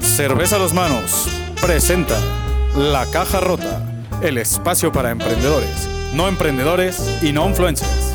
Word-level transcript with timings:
Cerveza 0.00 0.56
a 0.56 0.58
los 0.58 0.72
manos 0.72 1.28
presenta 1.60 2.18
La 2.76 3.06
Caja 3.06 3.40
Rota, 3.40 3.82
el 4.22 4.38
espacio 4.38 4.92
para 4.92 5.10
emprendedores, 5.10 5.88
no 6.14 6.28
emprendedores 6.28 7.18
y 7.22 7.32
no 7.32 7.48
influencers. 7.48 8.05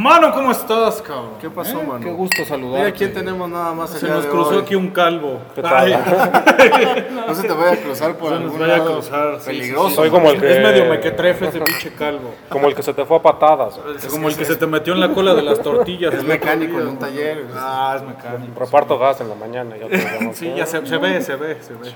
Mano, 0.00 0.32
¿cómo 0.32 0.52
estás, 0.52 1.02
cabrón? 1.02 1.30
¿Qué 1.40 1.50
pasó, 1.50 1.80
¿Eh? 1.80 1.84
mano? 1.84 1.98
Qué 1.98 2.12
gusto 2.12 2.44
saludarte. 2.44 2.84
Mira, 2.84 2.96
¿quién 2.96 3.12
tenemos 3.12 3.50
nada 3.50 3.72
más 3.74 3.90
Se 3.90 4.06
allá 4.06 4.14
nos 4.14 4.24
de 4.26 4.30
cruzó 4.30 4.50
hoy? 4.50 4.58
aquí 4.58 4.76
un 4.76 4.90
calvo. 4.90 5.40
¿Qué 5.56 5.60
tal? 5.60 5.74
Ay, 5.76 7.06
No 7.26 7.34
se 7.34 7.42
te 7.48 7.52
vaya 7.52 7.72
a 7.72 7.76
cruzar 7.78 8.14
por 8.16 8.32
se 8.32 8.38
nos 8.44 8.56
vaya 8.56 8.76
a 8.76 8.84
cruzar. 8.84 9.38
peligroso. 9.44 9.84
sí, 9.88 9.90
sí. 9.90 9.96
Soy 9.96 10.10
como 10.10 10.30
el 10.30 10.38
que- 10.38 10.52
Es 10.56 10.62
medio 10.62 10.84
mequetrefe 10.88 11.48
ese 11.48 11.60
pinche 11.60 11.92
calvo. 11.94 12.32
Como 12.48 12.68
el 12.68 12.76
que 12.76 12.82
se 12.84 12.94
te 12.94 13.04
fue 13.04 13.16
a 13.16 13.22
patadas. 13.22 13.80
Es 13.96 14.06
como 14.06 14.28
el 14.28 14.36
que 14.36 14.44
se 14.44 14.54
te 14.54 14.68
metió 14.68 14.92
en 14.92 15.00
la 15.00 15.12
cola 15.12 15.34
de 15.34 15.42
las 15.42 15.60
tortillas. 15.60 16.14
Es 16.18 16.22
mecánico 16.22 16.78
en 16.78 16.86
un 16.86 16.98
taller. 17.00 17.46
Ah, 17.56 17.94
es 17.96 18.02
mecánico. 18.02 18.60
Reparto 18.60 19.00
gas 19.00 19.20
en 19.20 19.28
la 19.30 19.34
mañana. 19.34 19.74
Ya 19.76 19.88
Sí, 20.32 20.52
ya 20.56 20.64
se, 20.64 20.86
se 20.86 20.96
ve, 20.98 21.20
se 21.22 21.34
ve, 21.34 21.58
se 21.60 21.74
ve. 21.74 21.90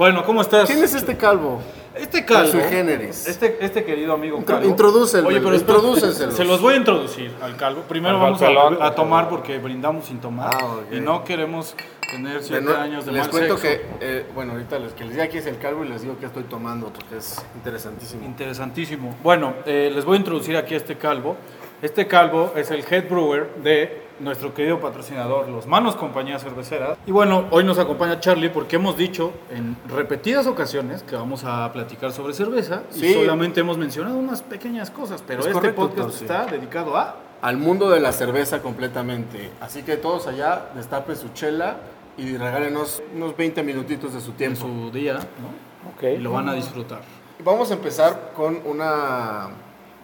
Bueno, 0.00 0.24
¿cómo 0.24 0.40
estás? 0.40 0.66
¿Quién 0.66 0.82
es 0.82 0.94
este 0.94 1.14
calvo? 1.14 1.60
Este 1.94 2.24
calvo. 2.24 2.52
Sui 2.52 2.62
generis. 2.62 3.28
Este, 3.28 3.58
este 3.60 3.84
querido 3.84 4.14
amigo 4.14 4.42
calvo. 4.46 4.66
introdúcelo, 4.66 5.28
Oye, 5.28 5.40
pero 5.40 5.54
espera, 5.54 5.76
introdúceselos. 5.76 6.34
Se 6.34 6.44
los 6.46 6.62
voy 6.62 6.72
a 6.72 6.76
introducir 6.78 7.30
al 7.42 7.54
calvo. 7.58 7.82
Primero 7.82 8.14
Al 8.14 8.32
vamos 8.32 8.80
a, 8.80 8.94
tomar 8.94 9.28
porque 9.28 9.58
brindamos 9.58 10.06
sin 10.06 10.18
tomar. 10.18 10.54
Ah, 10.54 10.64
ok. 10.64 10.92
Y 10.92 11.00
no 11.00 11.22
queremos 11.22 11.76
tener 12.10 12.42
siete 12.42 12.74
años 12.74 13.04
de 13.04 13.12
les 13.12 13.20
mal 13.24 13.30
cuento 13.30 13.58
sexo. 13.58 13.78
que, 13.98 14.20
eh, 14.20 14.26
bueno, 14.34 14.52
ahorita 14.52 14.78
les, 14.78 14.94
que 14.94 15.04
les 15.04 15.12
diga 15.12 15.24
aquí 15.24 15.36
es 15.36 15.44
el 15.44 15.58
calvo 15.58 15.84
y 15.84 15.88
les 15.90 16.00
digo 16.00 16.18
que 16.18 16.24
estoy 16.24 16.44
tomando 16.44 16.86
porque 16.86 17.18
es 17.18 17.44
interesantísimo. 17.56 18.24
Interesantísimo. 18.24 19.18
Bueno, 19.22 19.52
eh, 19.66 19.92
les 19.94 20.06
voy 20.06 20.16
a 20.16 20.20
introducir 20.20 20.56
aquí 20.56 20.72
a 20.72 20.78
este 20.78 20.96
calvo. 20.96 21.36
Este 21.82 22.06
calvo 22.06 22.54
es 22.56 22.70
el 22.70 22.86
head 22.90 23.06
brewer 23.06 23.50
de 23.56 24.00
nuestro 24.20 24.54
querido 24.54 24.80
patrocinador, 24.80 25.48
Los 25.48 25.66
Manos 25.66 25.96
Compañía 25.96 26.38
Cervecera. 26.38 26.96
Y 27.06 27.10
bueno, 27.12 27.46
hoy 27.50 27.64
nos 27.64 27.78
acompaña 27.78 28.20
Charlie 28.20 28.50
porque 28.50 28.76
hemos 28.76 28.96
dicho 28.96 29.32
en 29.50 29.76
repetidas 29.88 30.46
ocasiones 30.46 31.02
que 31.02 31.16
vamos 31.16 31.44
a 31.44 31.72
platicar 31.72 32.12
sobre 32.12 32.34
cerveza 32.34 32.82
y 32.94 32.98
Sí. 33.00 33.14
solamente 33.14 33.60
hemos 33.60 33.78
mencionado 33.78 34.16
unas 34.16 34.42
pequeñas 34.42 34.90
cosas, 34.90 35.22
pero 35.26 35.40
Es 35.40 35.46
este 35.46 35.54
correcto, 35.58 35.88
podcast 35.88 36.22
está 36.22 36.46
dedicado 36.46 36.96
a... 36.96 37.16
Al 37.42 37.56
mundo 37.56 37.88
de 37.88 38.00
la 38.00 38.12
cerveza 38.12 38.60
completamente. 38.60 39.50
Así 39.62 39.82
que 39.82 39.96
todos 39.96 40.26
allá 40.26 40.66
destapen 40.74 41.16
su 41.16 41.30
chela 41.30 41.76
y 42.18 42.36
regálenos 42.36 43.02
unos 43.16 43.34
20 43.34 43.62
minutitos 43.62 44.12
de 44.12 44.20
su 44.20 44.32
en 44.32 44.36
tiempo. 44.36 44.60
su 44.60 44.90
día, 44.90 45.14
¿no? 45.14 45.90
Ok. 45.96 46.02
Y 46.02 46.18
lo 46.18 46.32
van 46.32 46.50
a 46.50 46.52
disfrutar. 46.52 47.00
Vamos 47.42 47.70
a 47.70 47.74
empezar 47.74 48.32
con 48.36 48.60
una 48.66 49.48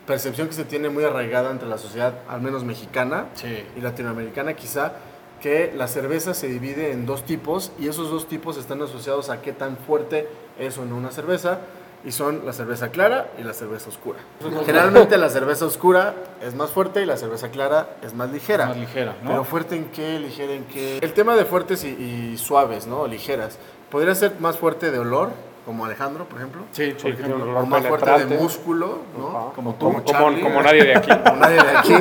percepción 0.06 0.48
que 0.48 0.54
se 0.54 0.64
tiene 0.64 0.88
muy 0.88 1.04
arraigada 1.04 1.50
entre 1.50 1.68
la 1.68 1.78
sociedad, 1.78 2.14
al 2.28 2.40
menos 2.40 2.64
mexicana 2.64 3.26
Sí. 3.34 3.64
y 3.76 3.80
latinoamericana 3.80 4.54
quizá, 4.54 4.92
que 5.40 5.72
la 5.76 5.86
cerveza 5.88 6.32
se 6.32 6.48
divide 6.48 6.92
en 6.92 7.04
dos 7.06 7.24
tipos 7.24 7.72
y 7.78 7.88
esos 7.88 8.10
dos 8.10 8.26
tipos 8.26 8.56
están 8.56 8.80
asociados 8.82 9.28
a 9.30 9.42
qué 9.42 9.52
tan 9.52 9.76
fuerte 9.76 10.28
es 10.58 10.78
o 10.78 10.84
no 10.84 10.96
una 10.96 11.10
cerveza 11.10 11.58
y 12.04 12.12
son 12.12 12.46
la 12.46 12.52
cerveza 12.52 12.90
clara 12.90 13.28
y 13.38 13.42
la 13.42 13.52
cerveza 13.52 13.88
oscura. 13.90 14.18
Generalmente 14.64 15.18
la 15.18 15.28
cerveza 15.28 15.66
oscura 15.66 16.14
es 16.40 16.54
más 16.54 16.70
fuerte 16.70 17.02
y 17.02 17.06
la 17.06 17.16
cerveza 17.16 17.50
clara 17.50 17.96
es 18.02 18.14
más 18.14 18.30
ligera. 18.30 18.66
Más 18.66 18.76
ligera, 18.76 19.16
¿no? 19.22 19.30
Pero 19.30 19.44
fuerte 19.44 19.76
en 19.76 19.86
qué, 19.86 20.18
ligera 20.20 20.52
en 20.52 20.64
qué. 20.64 20.98
El 21.02 21.12
tema 21.12 21.34
de 21.36 21.44
fuertes 21.44 21.84
y, 21.84 21.88
y 21.88 22.38
suaves, 22.38 22.86
¿no? 22.86 23.06
Ligeras. 23.06 23.58
Podría 23.90 24.14
ser 24.14 24.40
más 24.40 24.56
fuerte 24.56 24.90
de 24.90 24.98
olor, 24.98 25.30
como 25.66 25.84
Alejandro, 25.84 26.26
por 26.26 26.38
ejemplo. 26.38 26.62
Sí, 26.70 26.92
por 26.92 27.16
Sí, 27.16 27.22
un 27.24 27.42
olor 27.42 27.66
más 27.66 27.84
fuerte 27.84 28.24
de 28.24 28.38
músculo, 28.38 29.00
¿no? 29.18 29.52
Como 29.52 29.74
tú. 29.74 29.86
Como, 29.86 30.04
como, 30.04 30.04
Charlie. 30.04 30.40
como 30.40 30.62
nadie 30.62 30.84
de 30.84 30.94
aquí. 30.96 31.10
Como 31.10 31.36
nadie 31.36 31.56
de 31.56 31.76
aquí. 31.76 31.94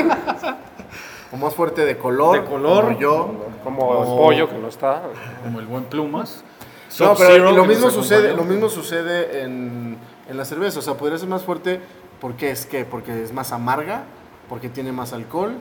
O 1.34 1.38
más 1.38 1.56
fuerte 1.56 1.84
de 1.84 1.98
color. 1.98 2.40
De 2.40 2.48
color. 2.48 2.86
Como 2.86 3.00
yo. 3.00 3.32
Como 3.64 4.04
el 4.04 4.08
pollo 4.08 4.50
que 4.50 4.58
no 4.60 4.68
está. 4.68 5.02
Como 5.44 5.60
el 5.60 5.66
buen 5.66 5.86
Plumas. 5.86 6.44
No, 7.00 7.08
Sub-Zero, 7.08 7.28
pero 7.28 7.52
lo 7.52 7.66
mismo 7.66 7.90
sucede, 7.90 8.28
acompañó. 8.30 8.38
lo 8.38 8.54
mismo 8.54 8.70
sucede 8.70 9.42
en, 9.42 9.98
en 10.30 10.38
la 10.38 10.46
cerveza. 10.46 10.80
O 10.80 10.82
sea, 10.84 10.94
podría 10.94 11.18
ser 11.18 11.28
más 11.28 11.44
fuerte 11.44 11.82
porque 12.22 12.52
es 12.52 12.68
que, 12.68 12.86
porque 12.86 13.24
es 13.24 13.34
más 13.34 13.52
amarga, 13.52 14.04
porque 14.48 14.70
tiene 14.70 14.92
más 14.92 15.12
alcohol, 15.12 15.56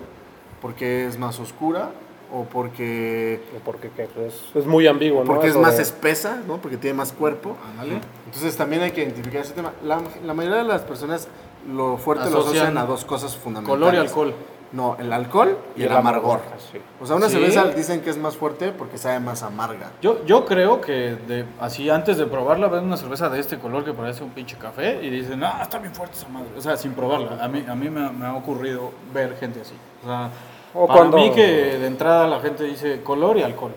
porque 0.60 1.06
es 1.06 1.18
más 1.18 1.40
oscura, 1.40 1.90
o 2.32 2.44
porque, 2.44 3.40
Porque 3.64 3.90
¿qué? 3.90 4.08
Pues, 4.14 4.34
es 4.54 4.66
muy 4.66 4.86
ambiguo, 4.86 5.20
¿no? 5.20 5.26
porque 5.26 5.48
es 5.48 5.56
más 5.56 5.76
de- 5.76 5.82
espesa, 5.82 6.40
¿no? 6.46 6.58
Porque 6.58 6.76
tiene 6.76 6.96
más 6.96 7.12
cuerpo. 7.12 7.56
Ándale. 7.70 8.00
Entonces 8.26 8.56
también 8.56 8.82
hay 8.82 8.90
que 8.90 9.02
identificar 9.02 9.42
ese 9.42 9.52
tema. 9.52 9.72
La, 9.84 10.00
la 10.24 10.34
mayoría 10.34 10.58
de 10.58 10.64
las 10.64 10.82
personas 10.82 11.28
lo 11.72 11.96
fuerte 11.96 12.24
lo 12.30 12.40
Asocian 12.40 12.56
asocian 12.56 12.78
a 12.78 12.86
dos 12.86 13.04
cosas 13.04 13.36
fundamentales. 13.36 13.78
Color 13.80 13.94
y 13.94 13.96
alcohol. 13.98 14.34
No, 14.72 14.96
el 14.98 15.12
alcohol 15.12 15.56
y, 15.76 15.84
el, 15.84 15.92
amargor. 15.92 16.40
Sí. 16.72 16.78
O 17.00 17.06
sea, 17.06 17.14
una 17.14 17.28
¿Sí? 17.28 17.34
cerveza 17.34 17.66
dicen 17.66 18.00
que 18.00 18.10
es 18.10 18.18
más 18.18 18.36
fuerte 18.36 18.72
porque 18.72 18.98
sabe 18.98 19.20
más 19.20 19.44
amarga. 19.44 19.92
Yo, 20.02 20.26
yo 20.26 20.44
creo 20.44 20.80
que 20.80 21.16
de, 21.28 21.44
así 21.60 21.88
antes 21.90 22.16
de 22.18 22.26
probarla 22.26 22.66
ven 22.66 22.82
una 22.82 22.96
cerveza 22.96 23.28
de 23.28 23.38
este 23.38 23.56
color 23.58 23.84
que 23.84 23.92
parece 23.92 24.24
un 24.24 24.30
pinche 24.30 24.56
café 24.58 24.98
y 25.00 25.10
dicen, 25.10 25.44
ah, 25.44 25.60
está 25.62 25.78
bien 25.78 25.94
fuerte 25.94 26.16
esa 26.16 26.28
madre. 26.28 26.48
O 26.58 26.60
sea, 26.60 26.76
sin 26.76 26.92
probarla. 26.92 27.42
A 27.44 27.46
mí, 27.46 27.64
a 27.68 27.74
mí 27.76 27.88
me, 27.88 28.10
me 28.10 28.26
ha 28.26 28.34
ocurrido 28.34 28.90
ver 29.12 29.36
gente 29.36 29.60
así. 29.60 29.74
O 30.02 30.06
sea, 30.08 30.30
O 30.74 30.86
para 30.86 30.98
cuando- 31.00 31.16
mí 31.18 31.30
que 31.30 31.42
de 31.78 31.86
entrada 31.86 32.26
la 32.26 32.40
gente 32.40 32.64
dice 32.64 33.00
color 33.02 33.36
y 33.38 33.42
alcohol. 33.42 33.72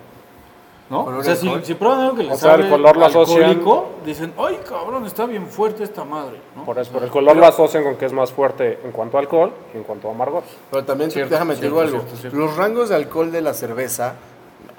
¿No? 0.90 1.03
Color 1.03 1.19
o 1.19 1.22
y 1.22 1.25
sea, 1.25 1.35
si, 1.35 1.52
si 1.63 1.74
prueban 1.74 2.00
algo 2.00 2.16
que 2.16 2.24
les 2.24 2.34
O 2.34 2.38
sea, 2.38 2.56
el 2.56 2.69
color 2.69 2.96
lo 2.96 3.06
asocian- 3.06 3.62
dicen, 4.06 4.34
ay, 4.38 4.58
cabrón, 4.68 5.06
está 5.06 5.25
bien 5.25 5.46
fuerte 5.47 5.84
esta 5.84 6.06
madre. 6.06 6.40
¿no? 6.56 6.63
Por 6.63 6.80
eso, 6.80 6.94
por 6.94 7.03
el 7.03 7.09
color 7.09 7.35
lo 7.35 7.46
asocian 7.46 7.84
con 7.84 7.97
que 7.97 8.06
es 8.06 8.13
más 8.13 8.31
fuerte 8.31 8.80
en 8.85 8.91
cuanto 8.94 9.18
a 9.18 9.19
alcohol 9.19 9.52
y 9.74 9.78
en 9.78 9.84
cuanto 9.84 10.08
a 10.08 10.12
amargor. 10.12 10.44
Pero 10.72 10.85
también, 10.85 11.12
Cierto, 11.12 11.30
déjame 11.34 11.56
te 11.56 11.63
digo 11.63 11.81
algo. 11.81 12.00
cierto, 12.00 12.16
cierto. 12.16 12.38
Los 12.38 12.56
rangos 12.56 12.88
de 12.88 12.96
alcohol 12.96 13.31
de 13.34 13.41
la 13.41 13.53
cerveza 13.53 14.14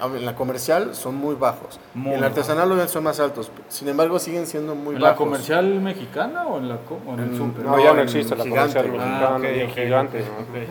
en 0.01 0.25
la 0.25 0.33
comercial 0.33 0.95
son 0.95 1.13
muy 1.15 1.35
bajos. 1.35 1.79
Muy 1.93 2.15
en 2.15 2.21
la 2.21 2.27
artesanal 2.27 2.65
obviamente 2.69 2.91
son 2.91 3.03
más 3.03 3.19
altos. 3.19 3.51
Sin 3.67 3.87
embargo, 3.87 4.17
siguen 4.17 4.47
siendo 4.47 4.73
muy 4.73 4.95
¿En 4.95 5.01
la 5.03 5.09
bajos. 5.11 5.25
comercial 5.27 5.65
mexicana 5.79 6.47
o 6.47 6.57
en, 6.57 6.69
la, 6.69 6.75
o 6.75 7.13
en 7.13 7.19
el 7.19 7.29
En- 7.29 7.37
súper? 7.37 7.65
No, 7.65 7.71
No, 7.77 7.83
ya 7.83 7.93
no 7.93 7.99
en 7.99 8.05
existe 8.05 8.35
la 8.35 8.45
gigante. 8.45 8.73
comercial 8.81 8.85
Ah, 8.99 9.07
mexicana, 9.09 9.35
ok, 9.35 9.41
bien 9.53 9.69
ok, 9.69 9.75
gigante. 9.75 10.19
ok, 10.21 10.25
¿no? 10.27 10.61
ok. 10.63 10.69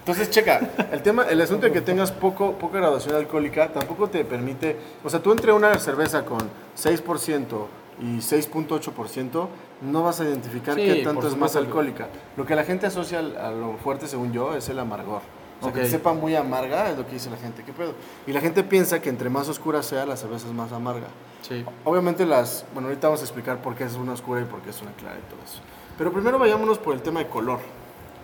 Entonces, 0.00 0.30
checa, 0.30 0.60
el 0.92 1.02
tema, 1.02 1.24
el 1.24 1.40
asunto 1.40 1.66
de 1.66 1.72
que 1.72 1.80
tengas 1.80 2.10
poco, 2.10 2.52
poca 2.52 2.78
graduación 2.78 3.14
alcohólica 3.14 3.68
tampoco 3.68 4.08
te 4.08 4.24
permite, 4.24 4.76
o 5.04 5.10
sea, 5.10 5.20
tú 5.20 5.30
entre 5.30 5.52
una 5.52 5.78
cerveza 5.78 6.24
con 6.24 6.40
6% 6.76 7.66
y 8.00 8.16
6.8% 8.16 9.48
no 9.82 10.02
vas 10.02 10.20
a 10.20 10.24
identificar 10.24 10.74
Sí, 10.74 10.84
qué 10.84 11.02
tanto 11.04 11.28
es 11.28 11.36
más 11.36 11.54
alcohólica. 11.54 12.08
Lo 12.36 12.46
que 12.46 12.54
la 12.54 12.64
gente 12.64 12.86
asocia 12.86 13.18
a 13.18 13.50
lo 13.50 13.76
fuerte, 13.76 14.08
según 14.08 14.32
yo, 14.32 14.54
es 14.54 14.68
el 14.68 14.78
amargor. 14.78 15.22
O 15.60 15.64
sea, 15.64 15.72
que 15.74 15.86
sepa 15.86 16.14
muy 16.14 16.34
amarga 16.34 16.90
es 16.90 16.96
lo 16.96 17.06
que 17.06 17.12
dice 17.12 17.28
la 17.28 17.36
gente. 17.36 17.62
¿Qué 17.62 17.72
pedo? 17.72 17.92
Y 18.26 18.32
la 18.32 18.40
gente 18.40 18.64
piensa 18.64 19.02
que 19.02 19.10
entre 19.10 19.28
más 19.28 19.46
oscura 19.48 19.82
sea, 19.82 20.06
la 20.06 20.16
cerveza 20.16 20.46
es 20.46 20.54
más 20.54 20.72
amarga. 20.72 21.08
Sí. 21.42 21.64
Obviamente 21.84 22.24
las, 22.24 22.64
bueno, 22.72 22.88
ahorita 22.88 23.08
vamos 23.08 23.20
a 23.20 23.24
explicar 23.24 23.60
por 23.60 23.74
qué 23.74 23.84
es 23.84 23.94
una 23.94 24.12
oscura 24.12 24.40
y 24.40 24.44
por 24.44 24.60
qué 24.60 24.70
es 24.70 24.80
una 24.80 24.92
clara 24.92 25.18
y 25.18 25.30
todo 25.30 25.40
eso. 25.44 25.60
Pero 25.98 26.12
primero 26.12 26.38
vayámonos 26.38 26.78
por 26.78 26.94
el 26.94 27.02
tema 27.02 27.20
de 27.20 27.26
color. 27.26 27.58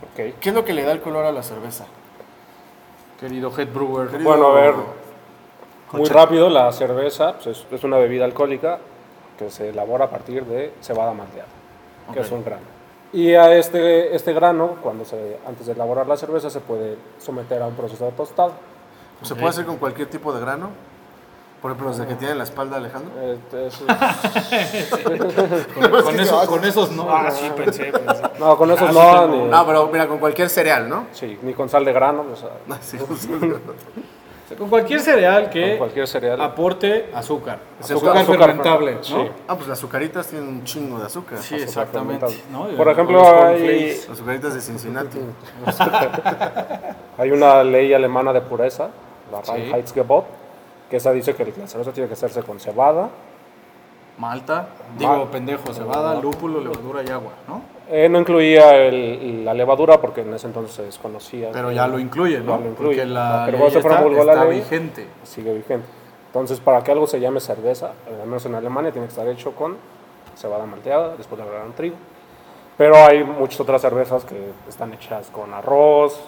Ok. 0.02 0.34
¿Qué 0.40 0.48
es 0.50 0.54
lo 0.54 0.64
que 0.64 0.72
le 0.72 0.82
da 0.84 0.92
el 0.92 1.00
color 1.00 1.24
a 1.24 1.32
la 1.32 1.42
cerveza? 1.42 1.86
Querido 3.20 3.52
head 3.56 3.68
brewer. 3.68 4.08
Querido- 4.08 4.28
Bueno, 4.30 4.48
a 4.48 4.60
ver, 4.60 4.74
muy 4.74 4.84
Concha. 5.90 6.14
rápido, 6.14 6.50
la 6.50 6.70
cerveza 6.72 7.34
pues, 7.34 7.46
es, 7.46 7.66
es 7.70 7.84
una 7.84 7.96
bebida 7.98 8.24
alcohólica 8.24 8.78
que 9.38 9.50
se 9.50 9.70
elabora 9.70 10.06
a 10.06 10.10
partir 10.10 10.44
de 10.44 10.72
cebada 10.80 11.12
malteada, 11.14 11.48
que 12.12 12.20
Ok. 12.20 12.26
es 12.26 12.32
un 12.32 12.44
grano. 12.44 12.62
Y 13.12 13.34
a 13.34 13.56
este, 13.56 14.14
este 14.14 14.32
grano, 14.34 14.76
cuando 14.82 15.04
se, 15.04 15.38
antes 15.46 15.66
de 15.66 15.72
elaborar 15.72 16.06
la 16.06 16.16
cerveza, 16.16 16.50
se 16.50 16.60
puede 16.60 16.96
someter 17.18 17.62
a 17.62 17.66
un 17.66 17.74
proceso 17.74 18.04
de 18.04 18.12
tostado. 18.12 18.52
¿Se 19.22 19.32
Ok. 19.32 19.38
puede 19.40 19.50
hacer 19.50 19.64
con 19.64 19.76
cualquier 19.76 20.08
tipo 20.10 20.32
de 20.32 20.40
grano? 20.40 20.70
Por 21.62 21.71
ejemplo, 21.72 21.89
los 21.89 21.99
de 21.99 22.06
que 22.06 22.15
tienen 22.15 22.39
la 22.39 22.44
espalda, 22.44 22.77
Alejandro. 22.77 23.11
Este, 23.21 23.67
es- 23.67 23.77
Con, 25.75 26.03
con 26.03 26.21
esos, 26.21 26.47
con 26.47 26.65
esos 26.65 26.93
no. 26.93 27.06
Ah, 27.11 27.31
sí, 27.31 27.50
pensé, 27.56 27.84
pensé. 27.93 28.22
no, 28.39 28.56
con 28.56 28.71
esos 28.71 28.89
Ah, 28.89 28.93
no, 28.93 29.33
sí, 29.33 29.39
ni, 29.43 29.49
No, 29.49 29.67
pero 29.67 29.87
mira, 29.93 30.06
con 30.06 30.19
cualquier 30.19 30.49
cereal, 30.50 30.89
¿no? 30.89 31.06
sí, 31.12 31.39
ni 31.43 31.55
con 31.55 31.69
sal 31.69 31.84
de 31.84 31.93
grano, 31.93 32.25
o 32.33 32.37
sea, 32.37 32.50
Sí, 32.81 32.99
sí. 33.19 33.28
Con 34.56 34.69
cualquier 34.69 35.00
cereal 35.00 35.43
con 35.44 35.53
que 35.53 35.76
cualquier 35.76 36.06
cereal. 36.06 36.41
aporte 36.41 37.11
azúcar. 37.14 37.59
Es 37.81 37.91
Azúcar, 37.91 38.17
azúcar, 38.19 38.38
fermentable, 38.38 38.94
¿no? 38.94 39.02
sí. 39.02 39.29
Ah, 39.49 39.56
pues 39.56 39.67
las 39.69 39.79
azucaritas 39.79 40.29
tienen 40.29 40.49
un 40.49 40.62
chingo 40.62 41.00
de 41.00 41.06
azúcar. 41.06 41.38
Sí, 41.38 41.56
Azúcar 41.56 41.69
exactamente. 41.69 42.44
¿no? 42.52 42.69
Por 42.76 42.88
ejemplo, 42.88 43.19
los 43.19 43.26
hay-. 43.29 43.97
Las 43.97 44.11
azucaritas 44.11 44.55
de 44.55 44.61
Cincinnati. 44.61 45.19
Hay 47.19 47.31
una 47.32 47.64
ley 47.64 47.93
alemana 47.93 48.32
de 48.32 48.41
pureza, 48.43 48.88
la 49.32 49.43
Sí. 49.44 49.50
Reinheitsgebot, 49.52 50.25
que 50.91 50.97
esa 50.97 51.12
dice 51.12 51.35
que 51.35 51.44
la 51.44 51.67
cerveza 51.67 51.93
tiene 51.93 52.09
que 52.09 52.15
hacerse 52.15 52.43
con 52.43 52.61
cebada. 52.61 53.09
Malta, 54.19 54.69
digo, 54.99 55.27
pendejo, 55.31 55.75
cebada, 55.75 56.15
lúpulo, 56.21 56.61
levadura 56.61 57.03
y 57.06 57.11
agua, 57.11 57.33
¿no? 57.47 57.61
Eh, 57.91 58.09
no 58.09 58.19
incluía 58.19 58.75
el- 58.77 59.44
la 59.44 59.53
levadura 59.53 60.00
porque 60.00 60.23
en 60.23 60.33
ese 60.33 60.47
entonces 60.47 60.75
se 60.75 60.83
desconocía. 60.85 61.50
Pero 61.53 61.71
ya 61.71 61.87
lo 61.87 61.99
incluye, 61.99 62.38
¿no? 62.41 62.56
Ya 62.56 62.65
lo 62.65 62.71
incluye. 62.71 62.97
Porque 62.97 63.05
la 63.05 63.43
Pero 63.47 63.59
ley 63.59 63.67
está, 63.67 63.81
promulgó 63.83 64.25
la 64.25 64.33
está 64.33 64.44
ley- 64.47 64.59
vigente. 64.61 65.06
Sigue 65.23 65.53
vigente. 65.53 65.87
Entonces, 66.29 66.61
para 66.61 66.83
que 66.83 66.93
algo 66.93 67.06
se 67.06 67.21
llame 67.21 67.41
cerveza, 67.41 67.93
al 68.09 68.27
menos 68.27 68.44
en 68.47 68.55
Alemania, 68.55 68.91
tiene 68.91 69.06
que 69.06 69.11
estar 69.12 69.29
hecho 69.29 69.53
con 69.53 69.77
cebada 70.35 70.65
malteada, 70.67 71.15
después 71.17 71.38
le 71.38 71.44
agregaron 71.44 71.73
trigo. 71.75 71.97
Pero 72.79 72.97
hay 72.97 73.23
muchas 73.23 73.61
otras 73.61 73.81
cervezas 73.83 74.25
que 74.25 74.50
están 74.69 74.93
hechas 74.94 75.29
con 75.31 75.53
arroz, 75.53 76.19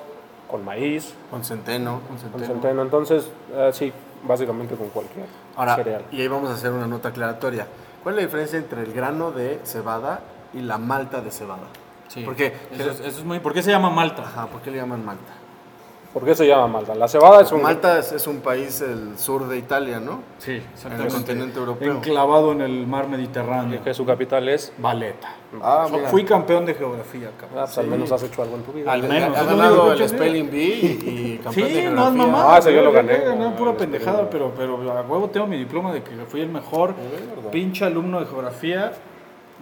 con 0.48 0.64
maíz, 0.64 1.14
Con 1.30 1.44
centeno. 1.44 2.00
Con 2.00 2.08
con 2.08 2.18
centeno. 2.18 2.46
centeno. 2.46 2.82
Entonces, 2.82 3.30
eh, 3.52 3.70
sí, 3.72 3.92
básicamente 4.26 4.74
con 4.74 4.88
cualquier 4.88 5.26
Ahora, 5.56 5.76
cereal. 5.76 6.04
y 6.10 6.20
ahí 6.22 6.28
vamos 6.28 6.50
a 6.50 6.54
hacer 6.54 6.72
una 6.72 6.86
nota 6.86 7.10
aclaratoria. 7.10 7.66
¿Cuál 8.02 8.14
es 8.14 8.22
la 8.22 8.26
diferencia 8.26 8.58
entre 8.58 8.82
el 8.82 8.92
grano 8.92 9.30
de 9.30 9.60
cebada 9.64 10.20
y 10.54 10.60
la 10.60 10.78
malta 10.78 11.20
de 11.20 11.30
cebada? 11.30 11.64
Sí. 12.08 12.22
Porque, 12.24 12.54
Eso 12.72 12.90
es, 12.90 13.00
eso 13.00 13.18
es 13.18 13.24
muy... 13.24 13.38
¿Por 13.40 13.52
qué 13.52 13.62
se 13.62 13.70
llama 13.70 13.90
Malta? 13.90 14.22
ajá, 14.22 14.46
¿por 14.46 14.62
qué 14.62 14.70
le 14.70 14.78
llaman 14.78 15.04
malta? 15.04 15.32
¿Por 16.18 16.26
qué 16.26 16.34
se 16.34 16.48
llama 16.48 16.66
Malta? 16.66 16.96
La 16.96 17.06
cebada 17.06 17.42
es 17.42 17.52
un... 17.52 17.62
Malta 17.62 18.00
es, 18.00 18.10
es 18.10 18.26
un 18.26 18.40
país 18.40 18.80
del 18.80 19.16
sur 19.16 19.46
de 19.46 19.56
Italia, 19.56 20.00
¿no? 20.00 20.20
Sí, 20.38 20.60
En 20.84 21.00
el 21.00 21.06
continente 21.06 21.56
europeo. 21.60 21.92
Enclavado 21.92 22.50
en 22.50 22.60
el 22.60 22.88
mar 22.88 23.06
Mediterráneo. 23.08 23.84
que 23.84 23.94
su 23.94 24.04
capital 24.04 24.48
es... 24.48 24.72
Valeta. 24.78 25.28
Ah, 25.62 25.86
mira. 25.92 26.08
Fui 26.08 26.24
campeón 26.24 26.66
de 26.66 26.74
geografía, 26.74 27.30
cabrón. 27.38 27.60
Ah, 27.60 27.64
pues 27.66 27.78
al 27.78 27.86
menos 27.86 28.10
has 28.10 28.20
hecho 28.24 28.42
algo 28.42 28.56
en 28.56 28.62
tu 28.64 28.72
vida. 28.72 28.92
Al 28.92 29.02
menos. 29.04 29.36
Ha 29.36 29.40
es 29.42 29.46
lo 29.46 29.52
único 29.52 29.62
ganado 29.68 29.92
el 29.92 30.08
Spelling 30.08 30.50
Bee 30.50 30.58
y, 30.60 31.34
y 31.34 31.40
campeón 31.44 31.68
de 31.68 31.74
Sí, 31.74 31.82
no 31.82 31.90
es 31.90 31.94
geografía. 31.94 32.26
mamá. 32.26 32.54
Ah, 32.54 32.58
ese 32.58 32.74
yo 32.74 32.82
lo 32.82 32.90
gané. 32.90 33.18
Gané 33.18 33.50
pura 33.50 33.70
Ah, 33.70 33.76
pendejada, 33.76 34.28
pero, 34.28 34.52
pero 34.56 34.74
a 34.90 35.02
huevo 35.02 35.28
tengo 35.30 35.46
mi 35.46 35.56
diploma 35.56 35.92
de 35.92 36.02
que 36.02 36.10
fui 36.26 36.40
el 36.40 36.48
mejor 36.48 36.94
pinche 37.52 37.84
alumno 37.84 38.18
de 38.18 38.26
geografía 38.26 38.92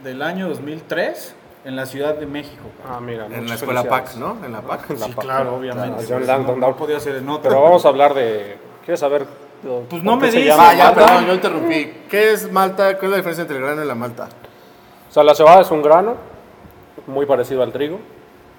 del 0.02 0.22
año 0.22 0.48
2003 0.48 1.34
en 1.66 1.76
la 1.76 1.84
Ciudad 1.84 2.14
de 2.14 2.24
México. 2.26 2.62
Ah, 2.88 3.00
mira. 3.00 3.26
En 3.26 3.48
la 3.48 3.54
escuela. 3.56 3.84
PAC, 3.84 4.14
¿no? 4.14 4.36
En 4.44 4.52
la 4.52 4.62
PAC. 4.62 4.88
La 4.90 4.96
Sí, 5.06 5.12
PAC. 5.12 5.24
claro, 5.24 5.56
obviamente. 5.56 5.88
Claro, 5.88 5.96
pues, 5.96 6.08
John 6.08 6.20
no- 6.20 6.26
Langdon, 6.26 6.60
no, 6.60 6.66
no. 6.68 6.76
podía 6.76 7.00
ser 7.00 7.16
en 7.16 7.28
otra. 7.28 7.50
Pero 7.50 7.62
vamos 7.62 7.84
a 7.84 7.88
hablar 7.88 8.14
de... 8.14 8.56
¿Quieres 8.84 9.00
saber? 9.00 9.26
Pues 9.90 10.02
no 10.02 10.16
me 10.16 10.30
digas. 10.30 10.56
Ah, 10.60 10.74
ya, 10.74 10.84
Malta? 10.86 11.06
perdón, 11.06 11.26
yo 11.26 11.34
interrumpí. 11.34 11.92
¿Qué 12.08 12.32
es 12.32 12.50
malta? 12.52 12.94
¿Cuál 12.98 13.04
es 13.06 13.10
la 13.10 13.16
diferencia 13.16 13.42
entre 13.42 13.56
el 13.56 13.62
grano 13.64 13.82
y 13.82 13.86
la 13.86 13.94
malta? 13.96 14.28
O 15.08 15.12
sea, 15.12 15.24
la 15.24 15.34
cebada 15.34 15.62
es 15.62 15.70
un 15.70 15.82
grano 15.82 16.14
muy 17.06 17.26
parecido 17.26 17.62
al 17.62 17.72
trigo. 17.72 17.98